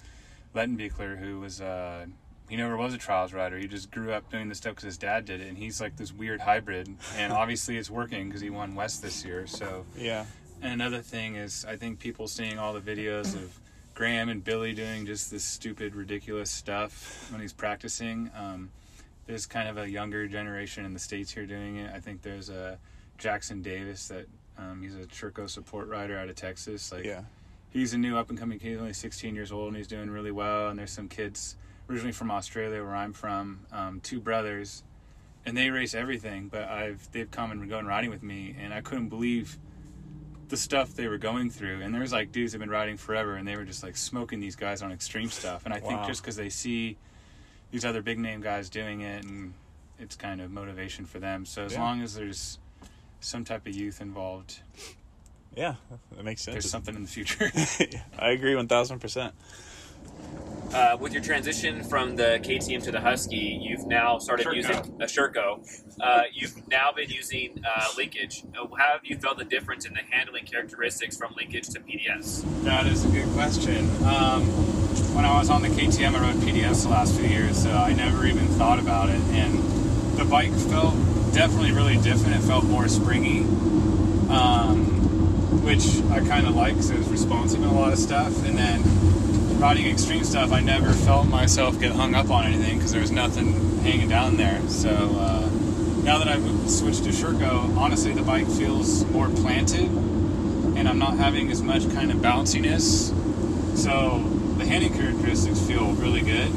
[0.54, 2.06] Lettenbichler who was uh,
[2.48, 3.58] he never was a trials rider.
[3.58, 5.96] He just grew up doing this stuff because his dad did it, and he's like
[5.96, 6.94] this weird hybrid.
[7.16, 9.46] And obviously, it's working because he won WESS this year.
[9.46, 10.26] So yeah,
[10.62, 13.58] and another thing is, I think people seeing all the videos of
[13.94, 18.30] Graham and Billy doing just this stupid, ridiculous stuff when he's practicing.
[18.36, 18.70] Um,
[19.26, 21.92] there's kind of a younger generation in the states here doing it.
[21.92, 22.78] I think there's a
[23.18, 24.26] Jackson Davis that
[24.58, 26.92] um, he's a Sherco support rider out of Texas.
[26.92, 27.22] Like yeah,
[27.70, 30.10] he's a new up and coming kid, he's only 16 years old, and he's doing
[30.10, 30.68] really well.
[30.68, 31.56] And there's some kids
[31.88, 34.82] originally from Australia, where I'm from, um, two brothers,
[35.44, 36.48] and they race everything.
[36.48, 39.58] But I've they've come and been going riding with me, and I couldn't believe
[40.48, 41.80] the stuff they were going through.
[41.82, 44.40] And there's like dudes that have been riding forever, and they were just like smoking
[44.40, 45.64] these guys on extreme stuff.
[45.64, 46.96] And I think just because they see
[47.72, 49.54] these other big name guys doing it, and
[49.98, 51.44] it's kind of motivation for them.
[51.46, 51.82] So as Yeah.
[51.82, 52.58] long as there's
[53.20, 54.60] some type of youth involved,
[55.56, 55.76] yeah.
[56.14, 56.54] That makes sense.
[56.54, 57.50] there's something in the future.
[58.18, 59.34] I agree one thousand percent.
[60.74, 64.54] Uh, with your transition from the KTM to the Husky, you've now started Sherco.
[64.56, 65.94] using a Sherco.
[66.00, 68.42] Uh, you've now been using uh, linkage.
[68.54, 72.42] Uh, How have you felt the difference in the handling characteristics from linkage to PDS?
[72.64, 73.88] That is a good question.
[74.04, 74.42] Um,
[75.14, 77.92] when I was on the KTM, I rode PDS the last few years, so I
[77.94, 79.20] never even thought about it.
[79.30, 79.62] And
[80.18, 80.94] the bike felt
[81.32, 82.34] definitely really different.
[82.36, 83.40] It felt more springy,
[84.30, 88.44] um, which I kind of like because it was responsive in a lot of stuff.
[88.44, 88.82] And then
[89.58, 93.10] riding extreme stuff, I never felt myself get hung up on anything because there was
[93.10, 94.60] nothing hanging down there.
[94.68, 95.48] So uh,
[96.02, 99.90] now that I've switched to Sherco, honestly, the bike feels more planted
[100.76, 103.14] and I'm not having as much kind of bounciness.
[103.76, 104.22] So
[104.58, 106.50] the handling characteristics feel really good.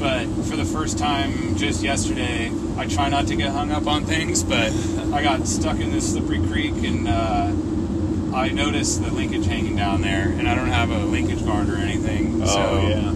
[0.00, 4.04] But for the first time just yesterday, I try not to get hung up on
[4.04, 4.72] things, but
[5.12, 7.52] I got stuck in this slippery creek and uh,
[8.34, 11.76] I noticed the linkage hanging down there, and I don't have a linkage guard or
[11.76, 12.42] anything.
[12.42, 13.12] Oh so yeah,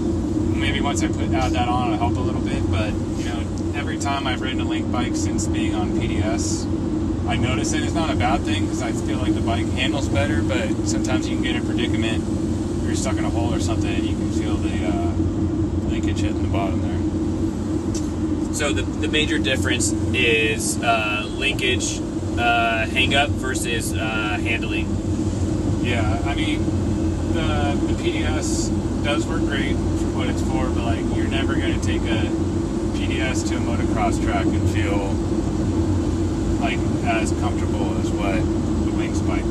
[0.57, 2.71] maybe once I put add that on, it'll help a little bit.
[2.71, 7.37] But you know, every time I've ridden a link bike since being on PDS, I
[7.37, 7.83] notice it.
[7.83, 10.41] It's not a bad thing because I feel like the bike handles better.
[10.41, 12.25] But sometimes you can get in a predicament,
[12.85, 15.13] you're stuck in a hole or something, and you can feel the uh,
[15.91, 18.55] linkage hitting the bottom there.
[18.55, 22.01] So the, the major difference is uh, linkage
[22.39, 24.87] uh, hang up versus uh, handling.
[25.83, 26.65] Yeah, I mean,
[27.33, 31.79] the the PDS does work great for what it's for, but like you're never going
[31.79, 32.27] to take a
[32.99, 35.13] PDS to a motocross track and feel
[36.61, 38.37] like as comfortable as what
[38.85, 38.91] the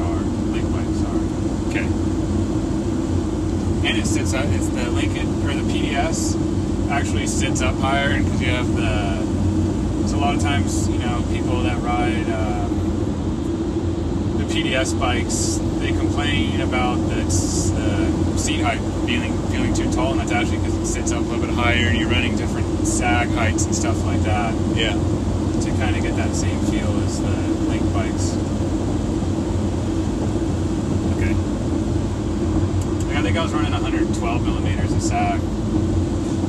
[0.01, 0.19] are,
[0.51, 1.69] Link bikes are.
[1.69, 1.85] Okay.
[3.87, 4.45] And it sits up.
[4.47, 10.07] It's the Lincoln or the PDS actually sits up higher because you have the.
[10.07, 12.76] So a lot of times, you know, people that ride um,
[14.63, 20.11] the PDS bikes, they complain about the, the uh, seat height feeling feeling too tall,
[20.11, 22.87] and that's actually because it sits up a little bit higher, and you're running different
[22.87, 24.93] sag heights and stuff like that Yeah.
[24.93, 28.33] to kind of get that same feel as the Link bikes.
[31.17, 31.33] Okay.
[33.07, 35.39] Like, I think I was running 112 millimeters of sag.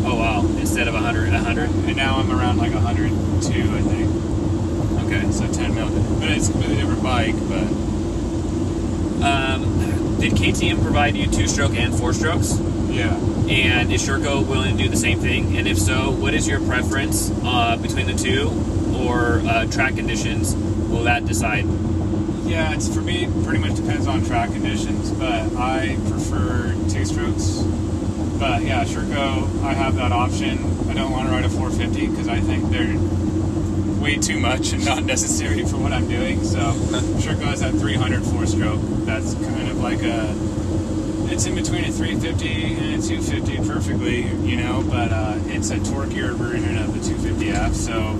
[0.05, 0.40] Oh wow!
[0.59, 1.71] Instead of 100, 100.
[1.71, 5.05] And now I'm around like 102, I think.
[5.05, 5.31] Okay.
[5.33, 5.88] So 10 mil.
[6.18, 7.88] But it's a completely different bike, but
[9.22, 12.59] Um, did KTM provide you two stroke and four strokes?
[12.90, 13.14] yeah.
[13.48, 15.57] And is Sherco willing to do the same thing?
[15.57, 18.50] And if so, what is your preference uh, between the two,
[18.94, 20.54] or uh, track conditions?
[20.54, 21.64] Will that decide?
[22.44, 27.62] Yeah, it's for me, pretty much depends on track conditions, but I prefer two strokes.
[28.38, 30.59] But yeah, Sherco, I have that option.
[30.90, 32.96] I don't want to ride a 450 because I think they're
[34.09, 36.42] way too much and not necessary for what I'm doing.
[36.42, 36.59] So
[37.21, 38.81] Sherco has that 300 four stroke.
[39.05, 40.35] That's kind of like a
[41.31, 45.77] it's in between a 350 and a 250 perfectly, you know, but uh, it's a
[45.77, 47.75] torquier version of the 250F.
[47.75, 48.16] So,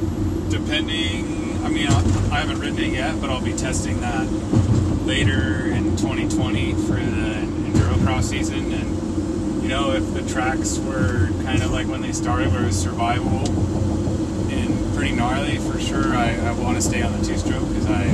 [0.51, 4.27] depending, I mean, I'll, I haven't ridden it yet, but I'll be testing that
[5.07, 8.73] later in 2020 for the Endurocross season.
[8.73, 12.67] And, you know, if the tracks were kind of like when they started, where it
[12.67, 13.78] was survival
[15.09, 18.03] pretty gnarly, for sure, I, I want to stay on the two stroke because I,
[18.03, 18.07] I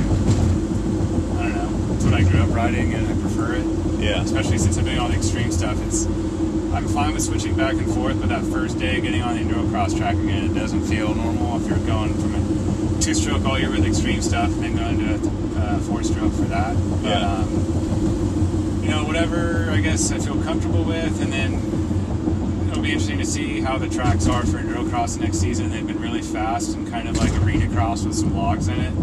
[1.43, 3.65] don't know, it's what I grew up riding and I prefer it
[3.99, 4.21] Yeah.
[4.23, 5.77] especially since I'm doing all the extreme stuff.
[5.85, 9.41] It's I'm fine with switching back and forth, but that first day getting on the
[9.43, 13.59] enduro cross track again, it doesn't feel normal if you're going from a two-stroke all
[13.59, 16.75] year with extreme stuff and then going to a uh, four-stroke for that.
[17.01, 17.31] But, Yeah.
[17.39, 23.17] um, you know, whatever I guess I feel comfortable with, and then it'll be interesting
[23.19, 24.59] to see how the tracks are for
[24.95, 25.69] endurocross next season.
[25.69, 28.93] They've been really fast and kind of like arena cross with some logs in it,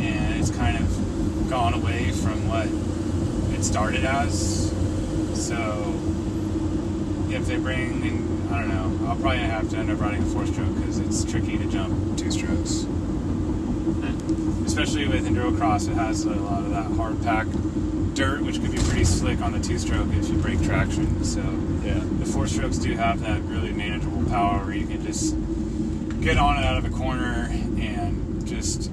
[0.00, 2.66] and it's kind of gone away from what
[3.58, 4.70] it started as.
[5.34, 5.94] So,
[7.30, 10.26] if they bring, in, I don't know, I'll probably have to end up riding a
[10.26, 12.82] four stroke because it's tricky to jump two strokes.
[12.82, 14.64] Hmm.
[14.66, 17.46] Especially with Enduro Cross, it has a lot of that hard pack
[18.16, 21.22] dirt, which could be pretty slick on the two stroke if you break traction.
[21.22, 21.40] So,
[21.84, 22.00] Yeah.
[22.18, 25.34] the four strokes do have that really manageable power where you can just
[26.22, 28.90] get on it out of a corner and just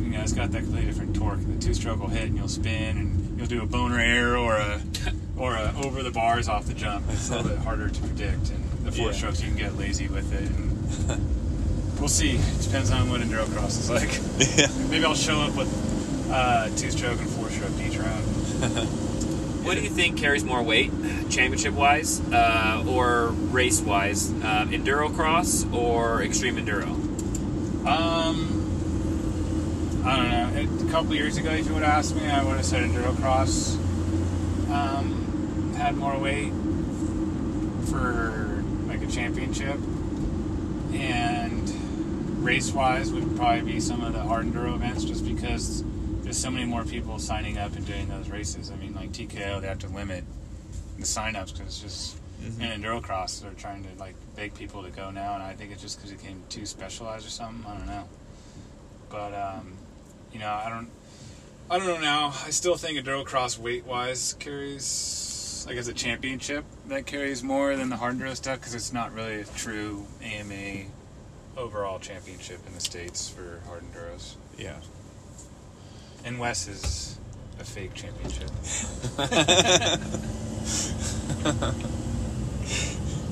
[0.00, 1.38] you know it's got that completely different torque.
[1.46, 4.56] The two stroke will hit and you'll spin and you'll do a boner air or
[4.56, 4.80] a
[5.36, 7.04] or a over the bars off the jump.
[7.10, 8.50] It's a little bit harder to predict.
[8.50, 9.12] And the four Yeah.
[9.12, 10.40] strokes you can get lazy with it.
[10.48, 12.30] And we'll see.
[12.36, 14.08] It depends on what endurocross is like.
[14.56, 14.68] Yeah.
[14.88, 15.68] Maybe I'll show up with
[16.30, 17.96] uh, two stroke and four stroke each.
[19.64, 20.92] What do you think carries more weight,
[21.28, 24.30] championship wise uh, or race wise?
[24.30, 26.86] Um, enduro cross or extreme enduro?
[27.84, 28.62] Um,
[30.04, 30.52] I don't know.
[30.60, 32.88] It, a couple years ago, if you would have asked me, I would have said
[32.88, 33.76] endurocross
[34.70, 36.52] um, had more weight
[37.90, 39.80] for like a championship,
[40.92, 41.68] and
[42.44, 45.82] race-wise would probably be some of the hard enduro events, just because
[46.26, 48.72] there's so many more people signing up and doing those races.
[48.72, 50.24] I mean, like TKO, they have to limit
[50.98, 55.12] the sign-ups because it's just in endurocross they're trying to like beg people to go
[55.12, 57.64] now, and I think it's just because it became too specialized or something.
[57.64, 58.08] I don't know,
[59.08, 59.74] but um,
[60.32, 60.88] you know, I don't,
[61.70, 62.34] I don't know now.
[62.44, 67.98] I still think endurocross weight-wise carries like as a championship that carries more than the
[67.98, 70.86] hard enduro stuff because it's not really a true AMA
[71.56, 74.34] overall championship in the states for hard enduros.
[74.58, 74.80] Yeah.
[76.26, 77.18] And WESS is
[77.60, 78.50] a fake championship.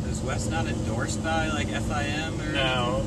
[0.09, 2.53] Is WESS not endorsed by like FIM or?
[2.53, 3.05] No,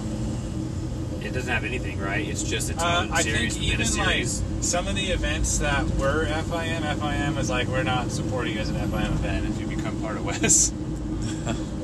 [1.25, 2.27] It doesn't have anything, right?
[2.27, 4.43] It's just its Uh, own I series think even like series.
[4.61, 8.69] some of the events that were FIM, FIM is like we're not supporting you as
[8.69, 10.67] an FIM event if you become part of WESS.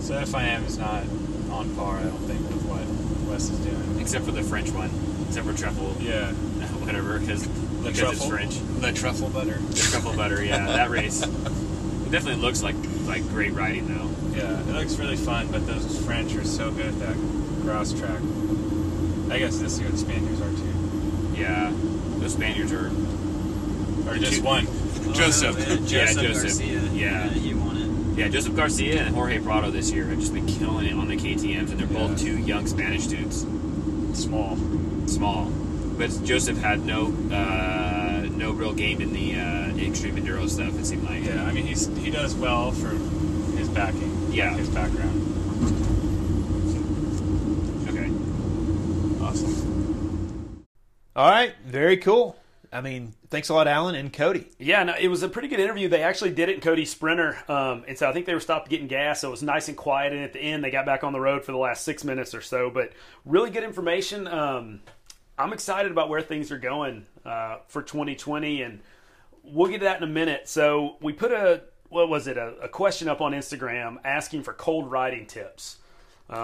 [0.02, 1.04] so FIM is not
[1.52, 2.86] on par, I don't think, with what
[3.32, 4.00] WESS is doing.
[4.02, 4.92] except for the French one,
[5.28, 6.32] except for truffle, Yeah,
[6.84, 7.48] whatever, because
[7.84, 8.82] the because truffle, it's French.
[8.82, 9.58] the truffle butter.
[9.60, 11.22] The truffle butter, yeah, that race.
[11.24, 14.10] It definitely looks like like great riding though.
[14.38, 17.16] Yeah, it looks really fun, but those French are so good at that
[17.64, 18.20] cross track.
[19.32, 21.40] I guess this year the Spaniards are too.
[21.40, 21.72] Yeah,
[22.20, 22.88] the Spaniards are.
[24.10, 24.66] Or just one.
[25.14, 25.58] Joseph.
[25.58, 26.42] Uh, Joseph, Yeah, Joseph.
[26.44, 26.82] Garcia.
[26.94, 27.30] Yeah.
[27.30, 28.18] he won it.
[28.20, 31.16] Yeah, Joseph Garcia and Jorge Prado this year have just been killing it on the
[31.18, 33.42] KTM's, and they're both two young Spanish dudes,
[34.14, 34.58] Small.
[35.08, 35.46] small.
[35.98, 40.78] But Joseph had no uh, no real game in the uh, extreme enduro stuff.
[40.80, 41.24] It seemed like.
[41.24, 42.90] Yeah, I mean he's he does well for
[43.58, 44.32] his backing.
[44.32, 44.56] Yeah.
[44.56, 45.22] his background.
[47.90, 48.10] Okay.
[49.24, 50.66] Awesome.
[51.16, 52.36] All right, very cool.
[52.72, 54.48] I mean, thanks a lot, Alan and Cody.
[54.58, 55.88] Yeah, no, it was a pretty good interview.
[55.88, 58.68] They actually did it in Cody's Sprinter, um, and so I think they were stopped
[58.68, 60.12] getting gas, so it was nice and quiet.
[60.12, 62.34] And at the end, they got back on the road for the last six minutes
[62.34, 62.72] or so.
[62.72, 62.94] But
[63.26, 64.28] really good information.
[64.28, 64.82] Um,
[65.38, 68.80] I'm excited about where things are going uh, for 2020, and
[69.44, 70.48] we'll get to that in a minute.
[70.48, 74.54] So we put a what was it a, a question up on Instagram asking for
[74.54, 75.78] cold riding tips.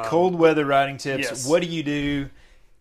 [0.06, 1.24] cold weather riding tips.
[1.24, 1.48] yes.
[1.48, 2.30] What do you do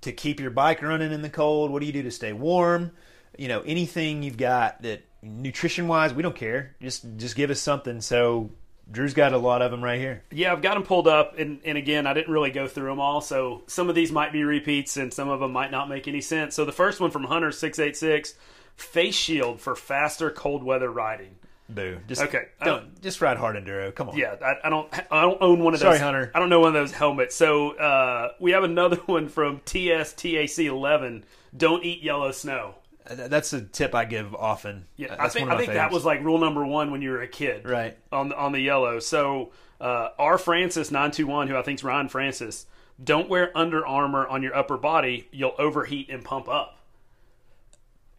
[0.02, 1.70] to keep your bike running in the cold?
[1.70, 2.92] What do you do to stay warm?
[3.38, 6.74] You know, anything you've got that nutrition wise, we don't care.
[6.82, 8.00] Just just give us something.
[8.00, 8.50] So
[8.90, 10.22] Drew's got a lot of them right here.
[10.30, 13.00] Yeah, I've got them pulled up, and, and again, I didn't really go through them
[13.00, 16.08] all, so some of these might be repeats, and some of them might not make
[16.08, 16.54] any sense.
[16.54, 18.34] So the first one from Hunter six eight six,
[18.76, 21.36] face shield for faster cold weather riding.
[21.68, 21.98] Boo.
[22.08, 23.94] Just Okay, Don't just ride hard enduro.
[23.94, 24.16] Come on.
[24.16, 25.86] Yeah, I, I don't I don't own one of those.
[25.86, 25.98] Sorry.
[25.98, 26.30] Hunter.
[26.34, 27.34] I don't know one of those helmets.
[27.34, 31.24] So uh, we have another one from TSTAC eleven.
[31.54, 32.76] Don't eat yellow snow.
[33.08, 34.86] Th- That's a tip I give often.
[34.96, 37.22] Yeah, Uh, I think I think that was like rule number one when you were
[37.22, 37.68] a kid.
[37.68, 37.96] right.
[38.12, 38.98] on the on the yellow.
[39.00, 42.66] So uh, R Francis nine two one, who I think is Ryan Francis,
[43.02, 45.28] don't wear Under Armour on your upper body.
[45.32, 46.76] You'll overheat and pump up.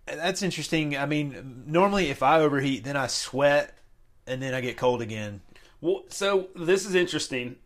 [0.05, 0.97] That's interesting.
[0.97, 3.77] I mean, normally if I overheat, then I sweat,
[4.25, 5.41] and then I get cold again.
[5.81, 7.57] Well, so this is interesting.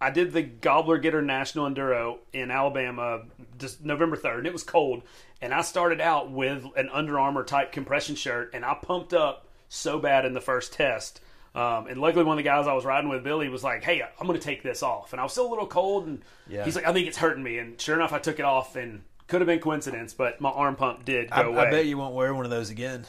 [0.00, 3.22] I did the Gobbler Getter National Enduro in Alabama
[3.58, 5.02] just November 3rd, and it was cold.
[5.42, 9.46] And I started out with an Under Armour type compression shirt, and I pumped up
[9.68, 11.20] so bad in the first test.
[11.54, 14.02] Um, and luckily, one of the guys I was riding with, Billy, was like, "Hey,
[14.02, 16.64] I'm going to take this off." And I was still a little cold, and Yeah.
[16.64, 19.02] he's like, "I think it's hurting me." And sure enough, I took it off, and
[19.26, 21.58] could have been coincidence, but my arm pump did go I, away.
[21.66, 23.04] I bet you won't wear one of those again.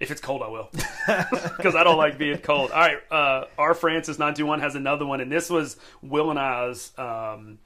[0.00, 0.70] If it's cold, I will,
[1.56, 2.70] because I don't like being cold.
[2.70, 6.30] All right, uh, R Francis nine two one has another one, and this was Will
[6.30, 7.58] and I's um,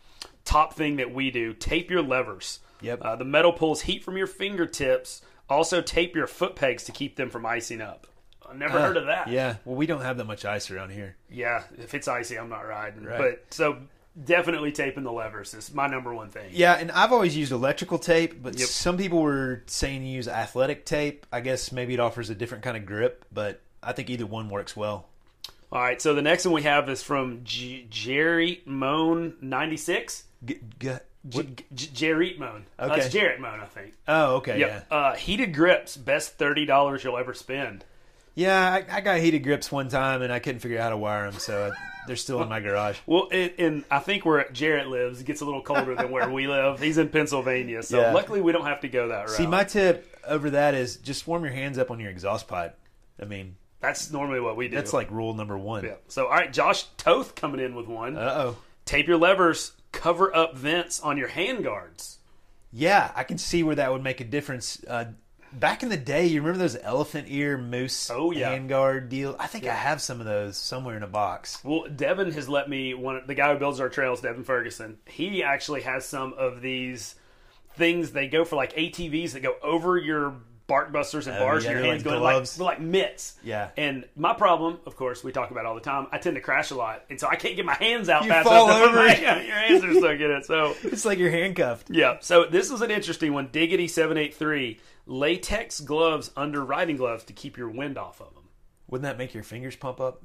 [0.47, 2.61] top thing that we do: tape your levers.
[2.81, 3.01] Yep.
[3.03, 5.21] Uh, the metal pulls heat from your fingertips.
[5.51, 8.07] Also, tape your foot pegs to keep them from icing up.
[8.49, 9.29] I never heard of that.
[9.29, 9.57] Uh, Yeah.
[9.65, 11.17] Well, we don't have that much ice around here.
[11.31, 13.05] Yeah, if it's icy, I'm not riding.
[13.05, 13.19] Right.
[13.19, 13.77] But so
[14.25, 16.51] definitely taping the levers is my number one thing.
[16.53, 18.69] Yeah, and I've always used electrical tape, but Yep.
[18.69, 21.27] some people were saying to use athletic tape.
[21.33, 24.49] I guess maybe it offers a different kind of grip, but I think either one
[24.49, 25.09] works well.
[25.71, 30.25] All right, so the next one we have is from G- Jerry Moan ninety six.
[30.45, 30.91] G- g-
[31.23, 32.67] what- J- J- Jarrett Moan.
[32.79, 33.01] Okay.
[33.01, 33.95] it's Jarrett Moan, I think.
[34.09, 34.87] oh, okay, Yep.
[34.91, 37.85] yeah, Uh, heated grips, best thirty dollars you'll ever spend.
[38.35, 38.73] Yeah.
[38.91, 41.31] I, I got heated grips one time, and I couldn't figure out how to wire
[41.31, 42.99] them, so I, they're still in my garage.
[43.07, 46.29] Well, it, and I think where Jarrett lives, it gets a little colder than where
[46.31, 46.81] we live.
[46.81, 48.13] He's in Pennsylvania, so Yeah.
[48.13, 49.31] luckily we don't have to go that route.
[49.31, 52.77] See, my tip over that is just warm your hands up on your exhaust pipe.
[53.21, 54.77] I mean, That's normally what we do.
[54.77, 55.85] that's like rule number one.
[55.85, 55.95] yeah.
[56.09, 58.17] So, all right, Josh Toth coming in with one.
[58.17, 58.57] Uh oh.
[58.85, 62.19] Tape your levers, cover up vents on your hand guards.
[62.73, 64.83] Yeah, I can see where that would make a difference.
[64.89, 65.05] Uh,
[65.53, 68.57] back in the day, you remember those elephant ear moose Oh, yeah.
[68.57, 69.37] handguard deal?
[69.39, 71.63] I think I have some of those somewhere in a box.
[71.65, 74.99] Well, Devin has let me one the guy who builds our trails, Devin Ferguson.
[75.07, 77.15] He actually has some of these
[77.77, 78.13] things.
[78.13, 80.35] They go for like ATVs that go over your
[80.67, 81.65] bark busters and Oh, bars.
[81.65, 82.61] yeah, and your hands like going like gloves.
[82.61, 83.35] like mitts.
[83.43, 83.71] Yeah.
[83.77, 86.07] And my problem, of course, we talk about all the time.
[86.13, 88.31] I tend to crash a lot, and so I can't get my hands out You
[88.31, 88.83] fast fall enough.
[88.89, 88.97] over.
[88.97, 90.47] my- your hands are stuck in it.
[90.47, 91.91] So It's like you're handcuffed.
[91.91, 92.17] yeah.
[92.21, 93.49] So this was an interesting one.
[93.53, 98.33] Diggity seven eight three latex gloves under riding gloves to keep your wind off of
[98.35, 98.45] them.
[98.89, 100.23] Wouldn't that make your fingers pump up?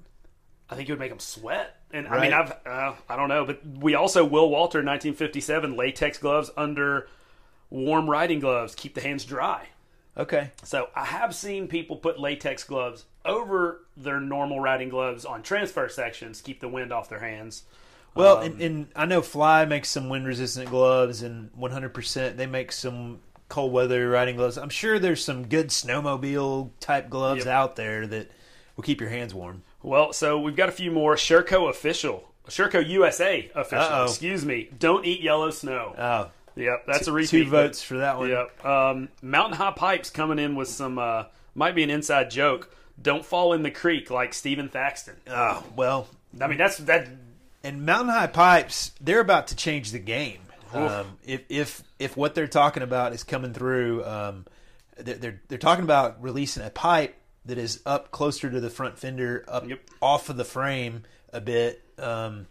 [0.70, 1.76] I think it would make them sweat.
[1.92, 6.18] And I mean, I've uh, I don't know, but we also Will Walter 1957 latex
[6.18, 7.08] gloves under
[7.70, 9.68] warm riding gloves keep the hands dry.
[10.18, 10.52] Okay.
[10.64, 15.88] So I have seen people put latex gloves over their normal riding gloves on transfer
[15.90, 17.64] sections, keep the wind off their hands.
[18.16, 22.48] Well, Um, and, and I know Fly makes some wind resistant gloves, and 100% they
[22.48, 24.58] make some cold weather riding gloves.
[24.58, 27.54] I'm sure there's some good snowmobile type gloves Yep.
[27.54, 28.32] out there that
[28.76, 29.62] will keep your hands warm.
[29.84, 31.16] Well, so we've got a few more.
[31.16, 33.86] Sherco official, Sherco USA official.
[33.86, 34.06] Uh-oh.
[34.06, 34.70] Excuse me.
[34.80, 35.94] Don't eat yellow snow.
[35.98, 37.30] Oh, yep, that's a repeat.
[37.30, 38.30] two votes for that one.
[38.30, 38.66] Yep.
[38.66, 42.74] Um, Mountain High Pipes coming in with some, uh, might be an inside joke.
[43.02, 45.16] Don't fall in the creek like Stephen Thaxton.
[45.30, 46.08] Oh, well,
[46.42, 47.08] I mean, that's that.
[47.64, 50.40] and Mountain High Pipes, they're about to change the game.
[50.74, 54.46] Um, if if if what they're talking about is coming through, um,
[54.98, 59.00] they're, they're they're talking about releasing a pipe that is up closer to the front
[59.00, 59.80] fender, up Yep.
[60.02, 61.82] off of the frame a bit.
[61.98, 62.48] Um,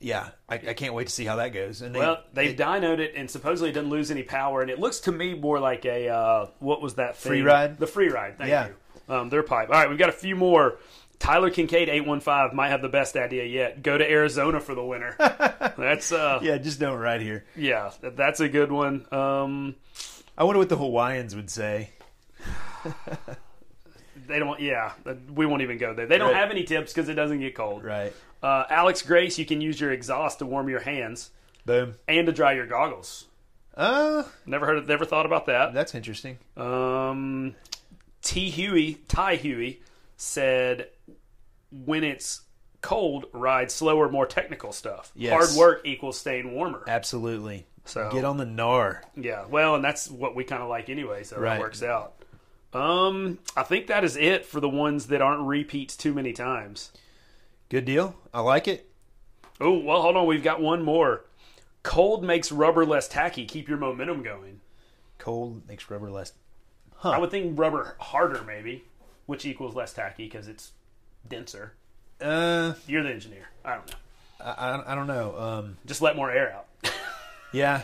[0.00, 1.82] yeah, I, I can't wait to see how that goes.
[1.82, 4.70] And they, Well, they've they- dynoed it, and supposedly it doesn't lose any power, and
[4.70, 7.30] it looks to me more like a uh, what was that thing?
[7.30, 7.78] Free ride?
[7.78, 8.38] The free ride.
[8.38, 8.68] Thank Yeah.
[8.68, 9.14] you.
[9.14, 9.68] Um, their pipe.
[9.68, 10.78] All right, we've got a few more.
[11.18, 13.82] Tyler Kincaid, eight one five, might have the best idea yet.
[13.82, 15.14] Go to Arizona for the winter.
[15.78, 16.58] that's uh, yeah.
[16.58, 17.44] just don't right here.
[17.56, 19.06] Yeah, that's a good one.
[19.12, 19.76] Um,
[20.36, 21.90] I wonder what the Hawaiians would say.
[24.26, 24.60] they don't.
[24.60, 24.92] Yeah,
[25.34, 26.06] we won't even go there.
[26.06, 26.40] They don't Right.
[26.40, 27.84] have any tips because it doesn't get cold.
[27.84, 28.12] Right.
[28.42, 31.30] Uh, Alex Grace, you can use your exhaust to warm your hands
[31.64, 31.94] Boom.
[32.06, 33.26] and to dry your goggles.
[33.76, 34.78] Uh, Never heard.
[34.78, 35.74] Of, never thought about that.
[35.74, 36.38] that's interesting.
[36.56, 37.54] Um,
[38.22, 38.48] T.
[38.50, 39.82] Huey, Ty Huey,
[40.16, 40.88] said
[41.84, 42.40] when it's
[42.80, 45.12] cold, ride slower, more technical stuff.
[45.14, 45.32] Yes.
[45.32, 46.84] Hard work equals staying warmer.
[46.88, 47.66] Absolutely.
[47.84, 49.00] So Get on the gnar.
[49.14, 51.50] yeah, well, and that's what we kind of like anyway, so Right.
[51.54, 52.14] that works out.
[52.72, 56.90] Um, I think that is it for the ones that aren't repeats too many times.
[57.68, 58.14] Good deal.
[58.32, 58.90] I like it.
[59.60, 61.24] Oh well, hold on, we've got one more.
[61.82, 63.44] Cold makes rubber less tacky.
[63.46, 64.60] Keep your momentum going.
[65.18, 66.32] Cold makes rubber less.
[66.96, 67.10] Huh.
[67.10, 68.84] I would think rubber harder, maybe,
[69.26, 70.72] which equals less tacky because it's
[71.28, 71.74] denser.
[72.20, 73.48] Uh, You're the engineer.
[73.64, 73.96] I don't know.
[74.40, 75.38] I, I, I don't know.
[75.38, 76.92] Um, Just let more air out.
[77.52, 77.82] yeah,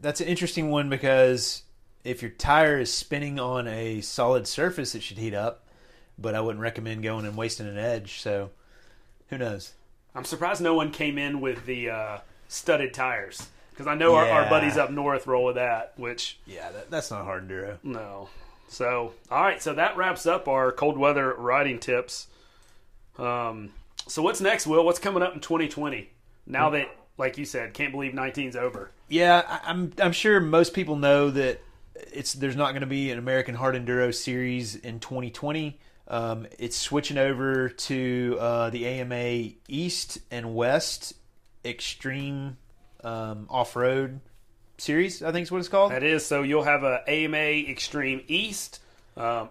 [0.00, 1.62] that's an interesting one because
[2.04, 5.66] if your tire is spinning on a solid surface, it should heat up.
[6.18, 8.20] But I wouldn't recommend going and wasting an edge.
[8.20, 8.50] So,
[9.30, 9.72] who knows?
[10.14, 12.18] I'm surprised no one came in with the uh,
[12.48, 14.50] studded tires because I know our, our Yeah.
[14.50, 15.92] buddies up north roll with that.
[15.96, 17.78] Which Yeah, that, that's not hard enduro.
[17.82, 18.28] no.
[18.68, 22.28] So all right, so that wraps up our cold weather riding tips.
[23.18, 23.70] Um,
[24.06, 24.84] so what's next, Will?
[24.84, 26.08] What's coming up in 2020?
[26.46, 28.90] Now that, like you said, can't believe 19's over.
[29.08, 31.60] Yeah, I, I'm I'm sure most people know that
[32.12, 35.78] it's there's not going to be an American Hard Enduro series in 2020.
[36.10, 41.14] Um, it's switching over to uh, the AMA East and West
[41.64, 42.56] Extreme
[43.04, 44.20] um, Off Road
[44.76, 45.22] Series.
[45.22, 45.92] I think is what it's called.
[45.92, 47.36] That is so you'll have a AMA
[47.70, 48.80] Extreme East.
[49.16, 49.50] Um,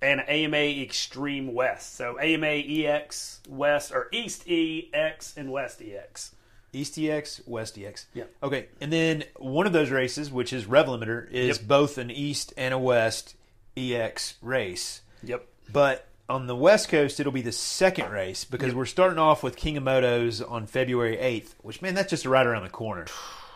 [0.00, 1.96] and AMA Extreme West.
[1.96, 6.34] So AMA EX West or East EX and West EX.
[6.72, 8.06] East EX, West EX.
[8.12, 8.24] Yeah.
[8.42, 11.66] Okay, and then one of those races, which is Rev Limiter, is Yep.
[11.66, 13.34] both an East and a West
[13.76, 15.00] EX race.
[15.22, 15.46] Yep.
[15.72, 19.56] But on the West Coast, it'll be the second race because we're starting off with
[19.56, 23.06] King of Motos on February 8th, which, man, that's just right around the corner.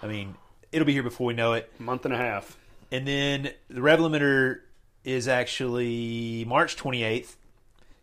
[0.03, 0.35] I mean,
[0.71, 1.71] it'll be here before we know it.
[1.79, 2.57] Month and a half.
[2.91, 4.61] And then the Rev Limiter
[5.05, 7.35] is actually March 28th.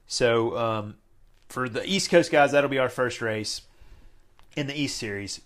[0.08, 0.96] So um,
[1.48, 3.62] for the East Coast guys, that'll be our first race
[4.56, 5.42] in the East Series.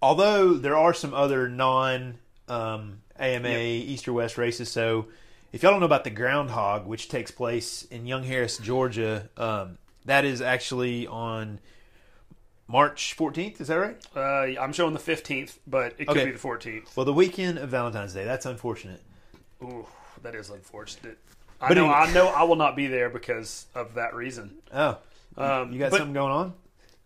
[0.00, 4.70] Although there are some other non um, AMA East or West races.
[4.70, 5.06] So
[5.56, 9.78] if y'all don't know about the Groundhog, which takes place in Young Harris, Georgia, um,
[10.04, 11.60] that is actually on
[12.68, 13.58] March 14th.
[13.62, 14.06] Is that right?
[14.14, 16.24] Uh, I'm showing the 15th, but it could Okay.
[16.26, 16.94] be the 14th.
[16.94, 18.24] Well, the weekend of Valentine's Day.
[18.24, 19.00] That's unfortunate.
[19.62, 19.86] Ooh,
[20.22, 21.16] that is unfortunate.
[21.58, 21.84] I But know.
[21.84, 22.26] anyway- I know.
[22.28, 24.58] I will not be there because of that reason.
[24.74, 24.98] Oh,
[25.38, 26.54] Um, you got but, something going on?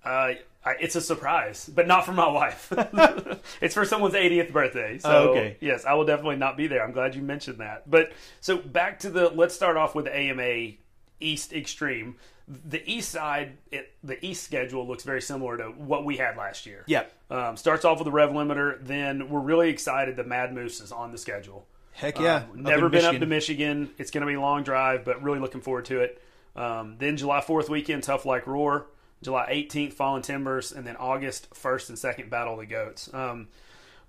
[0.04, 0.32] Uh,
[0.64, 2.70] I, it's a surprise, but not for my wife.
[3.62, 4.98] it's for someone's 80th birthday.
[4.98, 5.56] So Oh, okay.
[5.60, 6.84] yes, I will definitely not be there.
[6.84, 7.88] I'm glad you mentioned that.
[7.90, 9.30] But so back to the.
[9.30, 10.72] Let's start off with the AMA
[11.20, 12.16] East Extreme.
[12.46, 16.66] The East side, it, the East schedule looks very similar to what we had last
[16.66, 16.82] year.
[16.86, 17.04] Yeah.
[17.30, 18.76] Um, starts off with the rev limiter.
[18.84, 21.66] Then we're really excited that Mad Moose is on the schedule.
[21.92, 22.44] Heck yeah.
[22.52, 23.90] Um, never been up to Michigan.
[23.98, 26.20] It's going to be a long drive, but really looking forward to it.
[26.56, 28.86] Um, then July 4th weekend, Tough Like Roar.
[29.22, 30.72] July 18th, Fallen Timbers.
[30.72, 33.12] And then August 1st and 2nd, Battle of the Goats.
[33.12, 33.48] Um,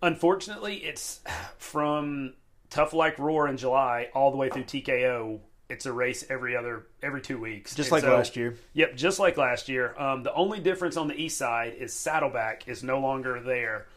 [0.01, 1.21] unfortunately, it's
[1.57, 2.33] from
[2.69, 5.39] Tough Like Roar in July all the way through TKO.
[5.69, 8.57] It's a race every other every two weeks, Just And like so- last year.
[8.73, 9.95] Yep, just like last year.
[9.97, 13.87] Um, the only difference on the east side is Saddleback is no longer there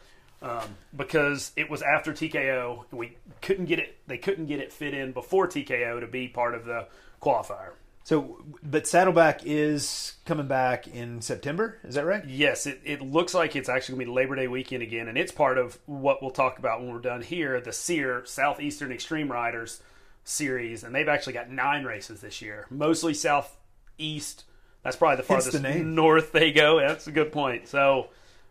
[0.41, 2.85] um, because it was after TKO.
[2.93, 3.99] We couldn't get it.
[4.07, 6.87] They couldn't get it fit in before TKO to be part of the
[7.21, 7.71] qualifier.
[8.05, 11.79] So, but Saddleback is coming back in September.
[11.85, 12.23] Is that right?
[12.27, 15.17] Yes, it, it looks like it's actually going to be Labor Day weekend again, and
[15.17, 19.33] it's part of what we'll talk about when we're done here the SEER, Southeastern Extreme
[19.33, 19.81] Riders
[20.23, 24.45] series, and they've actually got nine races this year, mostly Southeast.
[24.83, 26.81] That's probably the farthest the north they go.
[26.81, 27.69] That's a good point.
[27.69, 28.09] So,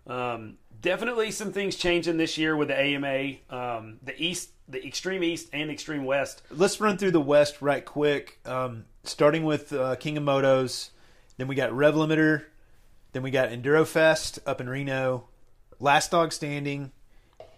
[0.08, 5.24] um, definitely some things changing this year with the AMA, um, the East, the Extreme
[5.24, 6.42] East and Extreme West.
[6.50, 8.40] Let's run through the West right quick.
[8.46, 10.90] Um, starting with uh, King of Motos,
[11.38, 12.44] then we got Rev Limiter,
[13.12, 15.26] then we got Enduro Fest up in Reno,
[15.80, 16.92] Last Dog Standing,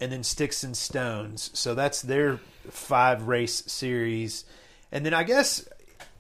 [0.02, 1.52] and then Sticks and Stones.
[1.54, 2.40] So that's their
[2.70, 4.46] five race series,
[4.92, 5.68] and then I guess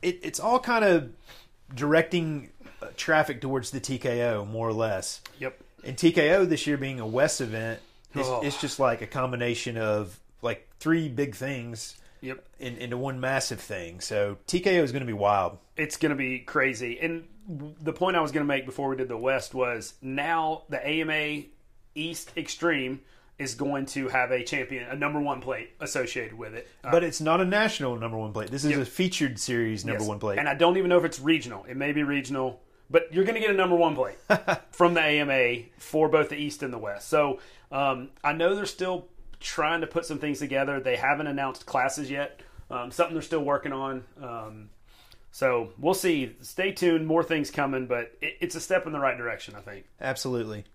[0.01, 1.09] it, it's all kind of
[1.73, 2.49] directing
[2.81, 5.21] uh, traffic towards the TKO more or less.
[5.39, 5.59] Yep.
[5.83, 7.79] And TKO this year being a West event,
[8.13, 8.41] it's, Oh.
[8.43, 12.43] it's just like a combination of like three big things Yep.
[12.59, 13.99] in, into one massive thing.
[13.99, 15.57] So TKO is going to be wild.
[15.75, 16.97] it's going to be crazy.
[16.99, 17.27] And
[17.81, 20.83] the point I was going to make before we did the West was now the
[20.87, 21.43] AMA
[21.93, 23.01] East Extreme
[23.37, 26.67] is going to have a champion, a number one plate associated with it.
[26.83, 28.49] Uh, But it's not a national number one plate.
[28.49, 28.79] This is Yep.
[28.79, 30.07] a featured series number yes.
[30.09, 30.39] one plate.
[30.39, 31.65] And I don't even know if it's regional.
[31.69, 34.17] It may be regional, but you're going to get a number one plate
[34.71, 37.09] from the AMA for both the East and the West.
[37.09, 37.39] So
[37.71, 39.07] um, I know they're still
[39.45, 40.79] trying to put some things together.
[40.79, 42.41] They haven't announced classes yet.
[42.71, 44.03] Um, something they're still working on.
[44.21, 44.69] Um,
[45.31, 46.35] so we'll see.
[46.41, 47.05] Stay tuned.
[47.05, 49.85] More things coming, but it, it's a step in the right direction, I think.
[50.01, 50.65] Absolutely.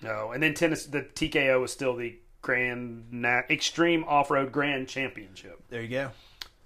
[0.00, 0.86] No, and then tennis.
[0.86, 5.60] The TKO is still the Grand Na- Extreme Off Road Grand Championship.
[5.68, 6.10] There you go.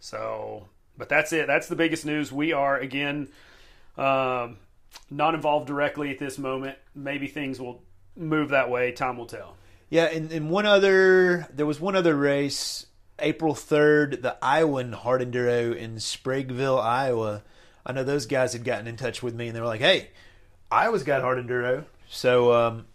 [0.00, 1.46] So, but that's it.
[1.46, 2.30] That's the biggest news.
[2.30, 3.28] We are again
[3.96, 4.58] um,
[5.10, 6.76] not involved directly at this moment.
[6.94, 7.82] Maybe things will
[8.14, 8.92] move that way.
[8.92, 9.56] Time will tell.
[9.90, 12.86] Yeah, and, and one other, there was one other race,
[13.18, 17.42] April 3rd, the Iowan Hard Enduro in Spragueville, Iowa.
[17.86, 20.10] I know those guys had gotten in touch with me and they were like, hey,
[20.70, 21.84] Iowa's got Hard Enduro.
[22.08, 22.86] So, um,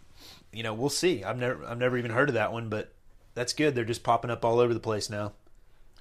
[0.52, 1.24] you know, we'll see.
[1.24, 2.92] I've never, I've never even heard of that one, but
[3.34, 3.74] that's good.
[3.74, 5.32] They're just popping up all over the place now.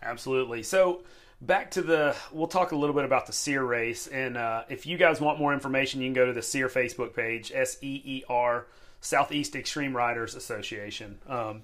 [0.04, 0.62] Absolutely.
[0.62, 1.04] So
[1.41, 4.86] back to the, we'll talk a little bit about the SEER race, and uh, if
[4.86, 8.02] you guys want more information, you can go to the SEER Facebook page, S E
[8.06, 8.68] E R
[9.04, 11.64] Southeast Extreme Riders Association, um,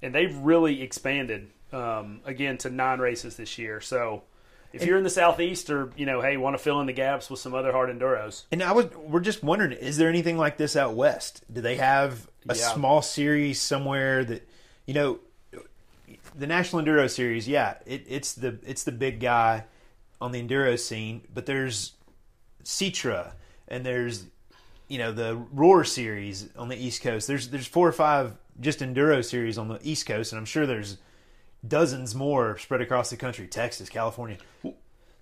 [0.00, 3.80] and they've really expanded um, again to nine races this year.
[3.80, 4.22] So.
[4.72, 7.30] If you're in the southeast, or you know, hey, want to fill in the gaps
[7.30, 10.58] with some other hard enduros, And I was, we're just wondering, is there anything like
[10.58, 11.42] this out west?
[11.50, 12.74] Do they have a Yeah.
[12.74, 14.46] small series somewhere that,
[14.84, 15.20] you know,
[16.34, 17.48] the National Enduro Series?
[17.48, 19.64] Yeah, it, it's the it's the big guy
[20.20, 21.92] on the enduro scene, but there's
[22.62, 23.32] Citra
[23.68, 24.24] and there's
[24.88, 27.26] you know the Roar Series on the East Coast.
[27.26, 30.66] There's there's four or five just enduro series on the East Coast, and I'm sure
[30.66, 30.98] there's
[31.66, 34.38] dozens more spread across the country, Texas, California.
[34.64, 34.74] and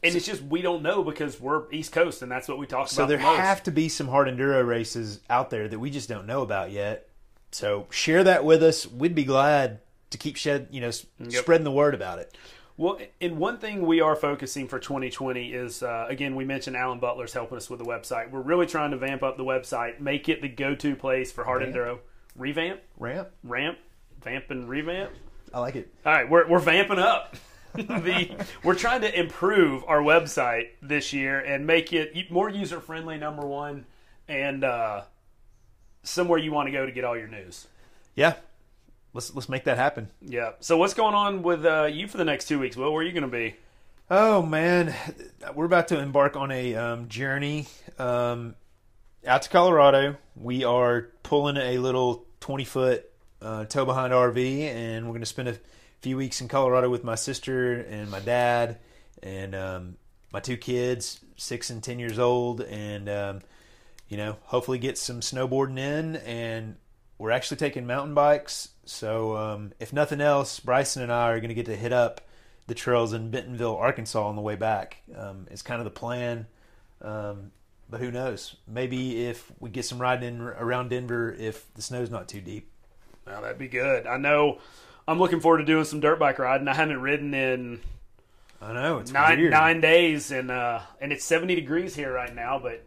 [0.02, 3.04] it's just we don't know because we're East Coast, and that's what we talk So
[3.04, 3.10] about.
[3.10, 6.08] So there the have to be some hard enduro races out there that we just
[6.08, 7.08] don't know about yet.
[7.50, 8.86] So share that with us.
[8.86, 12.36] We'd be glad to keep shed, you know, s spreading the word about it.
[12.76, 16.98] Well, and one thing we are focusing for 2020 is uh, again we mentioned Alan
[16.98, 18.30] Butler's helping us with the website.
[18.30, 21.62] We're really trying to vamp up the website, make it the go-to place for hard
[21.62, 21.74] Vamp?
[21.74, 21.98] enduro.
[22.36, 23.78] Revamp, Ramp, ramp,
[24.20, 25.12] vamp, and revamp.
[25.52, 25.88] I like it.
[26.04, 27.36] All right, we're we're vamping up.
[27.74, 33.18] the we're trying to improve our website this year and make it more user friendly.
[33.18, 33.86] Number one,
[34.26, 35.02] and uh,
[36.02, 37.68] somewhere you want to go to get all your news.
[38.16, 38.34] Yeah,
[39.14, 40.10] let's let's make that happen.
[40.20, 40.52] Yeah.
[40.60, 42.76] So what's going on with uh, you for the next two weeks?
[42.76, 43.54] Will, where are you going to be?
[44.10, 44.94] Oh man,
[45.54, 47.66] we're about to embark on a um, journey
[47.98, 48.54] um,
[49.26, 50.16] out to Colorado.
[50.36, 53.10] We are pulling a little twenty foot
[53.40, 55.56] uh, tow behind RV, and we're going to spend a
[56.02, 58.78] few weeks in Colorado with my sister and my dad
[59.22, 59.96] and um,
[60.32, 63.40] my two kids, six and ten years old, and um,
[64.08, 66.16] you know, hopefully get some snowboarding in.
[66.16, 66.76] And
[67.16, 71.48] we're actually taking mountain bikes, so um, if nothing else, Bryson and I are going
[71.48, 72.20] to get to hit up
[72.66, 75.02] the trails in Bentonville, Arkansas on the way back.
[75.16, 76.46] Um, it's kind of the plan.
[77.02, 77.52] Um,
[77.90, 78.56] but who knows?
[78.66, 82.70] Maybe if we get some riding in around Denver, if the snow's not too deep.
[83.26, 84.06] Well, that'd be good.
[84.06, 84.58] I know.
[85.06, 86.66] I'm looking forward to doing some dirt bike riding.
[86.66, 87.80] I haven't ridden in
[88.64, 89.50] I know it's nine weird.
[89.50, 92.58] nine days, and uh, and it's 70 degrees here right now.
[92.58, 92.82] But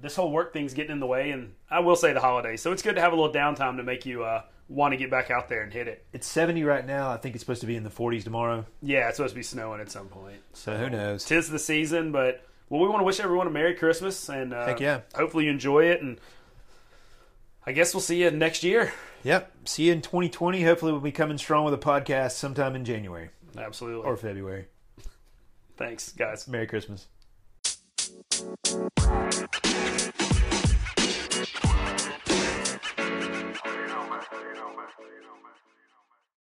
[0.00, 2.62] this whole work thing's getting in the way, and I will say the holidays.
[2.62, 5.10] So it's good to have a little downtime to make you uh, want to get
[5.10, 6.04] back out there and hit it.
[6.12, 7.10] It's 70 right now.
[7.10, 8.66] I think it's supposed to be in the 40s tomorrow.
[8.80, 10.38] Yeah, it's supposed to be snowing at some point.
[10.52, 11.24] So who knows?
[11.24, 14.66] Tis the season, but well, we want to wish everyone a Merry Christmas and uh,
[14.66, 15.00] Heck yeah.
[15.14, 16.00] hopefully you enjoy it.
[16.02, 16.18] And
[17.66, 18.92] I guess we'll see you next year.
[19.24, 19.52] Yep.
[19.66, 20.62] See you in 2020.
[20.62, 24.04] Hopefully, we'll be coming strong with a podcast sometime in January Absolutely.
[24.04, 24.66] or February.
[25.76, 26.48] Thanks, guys.
[26.48, 27.06] Merry Christmas.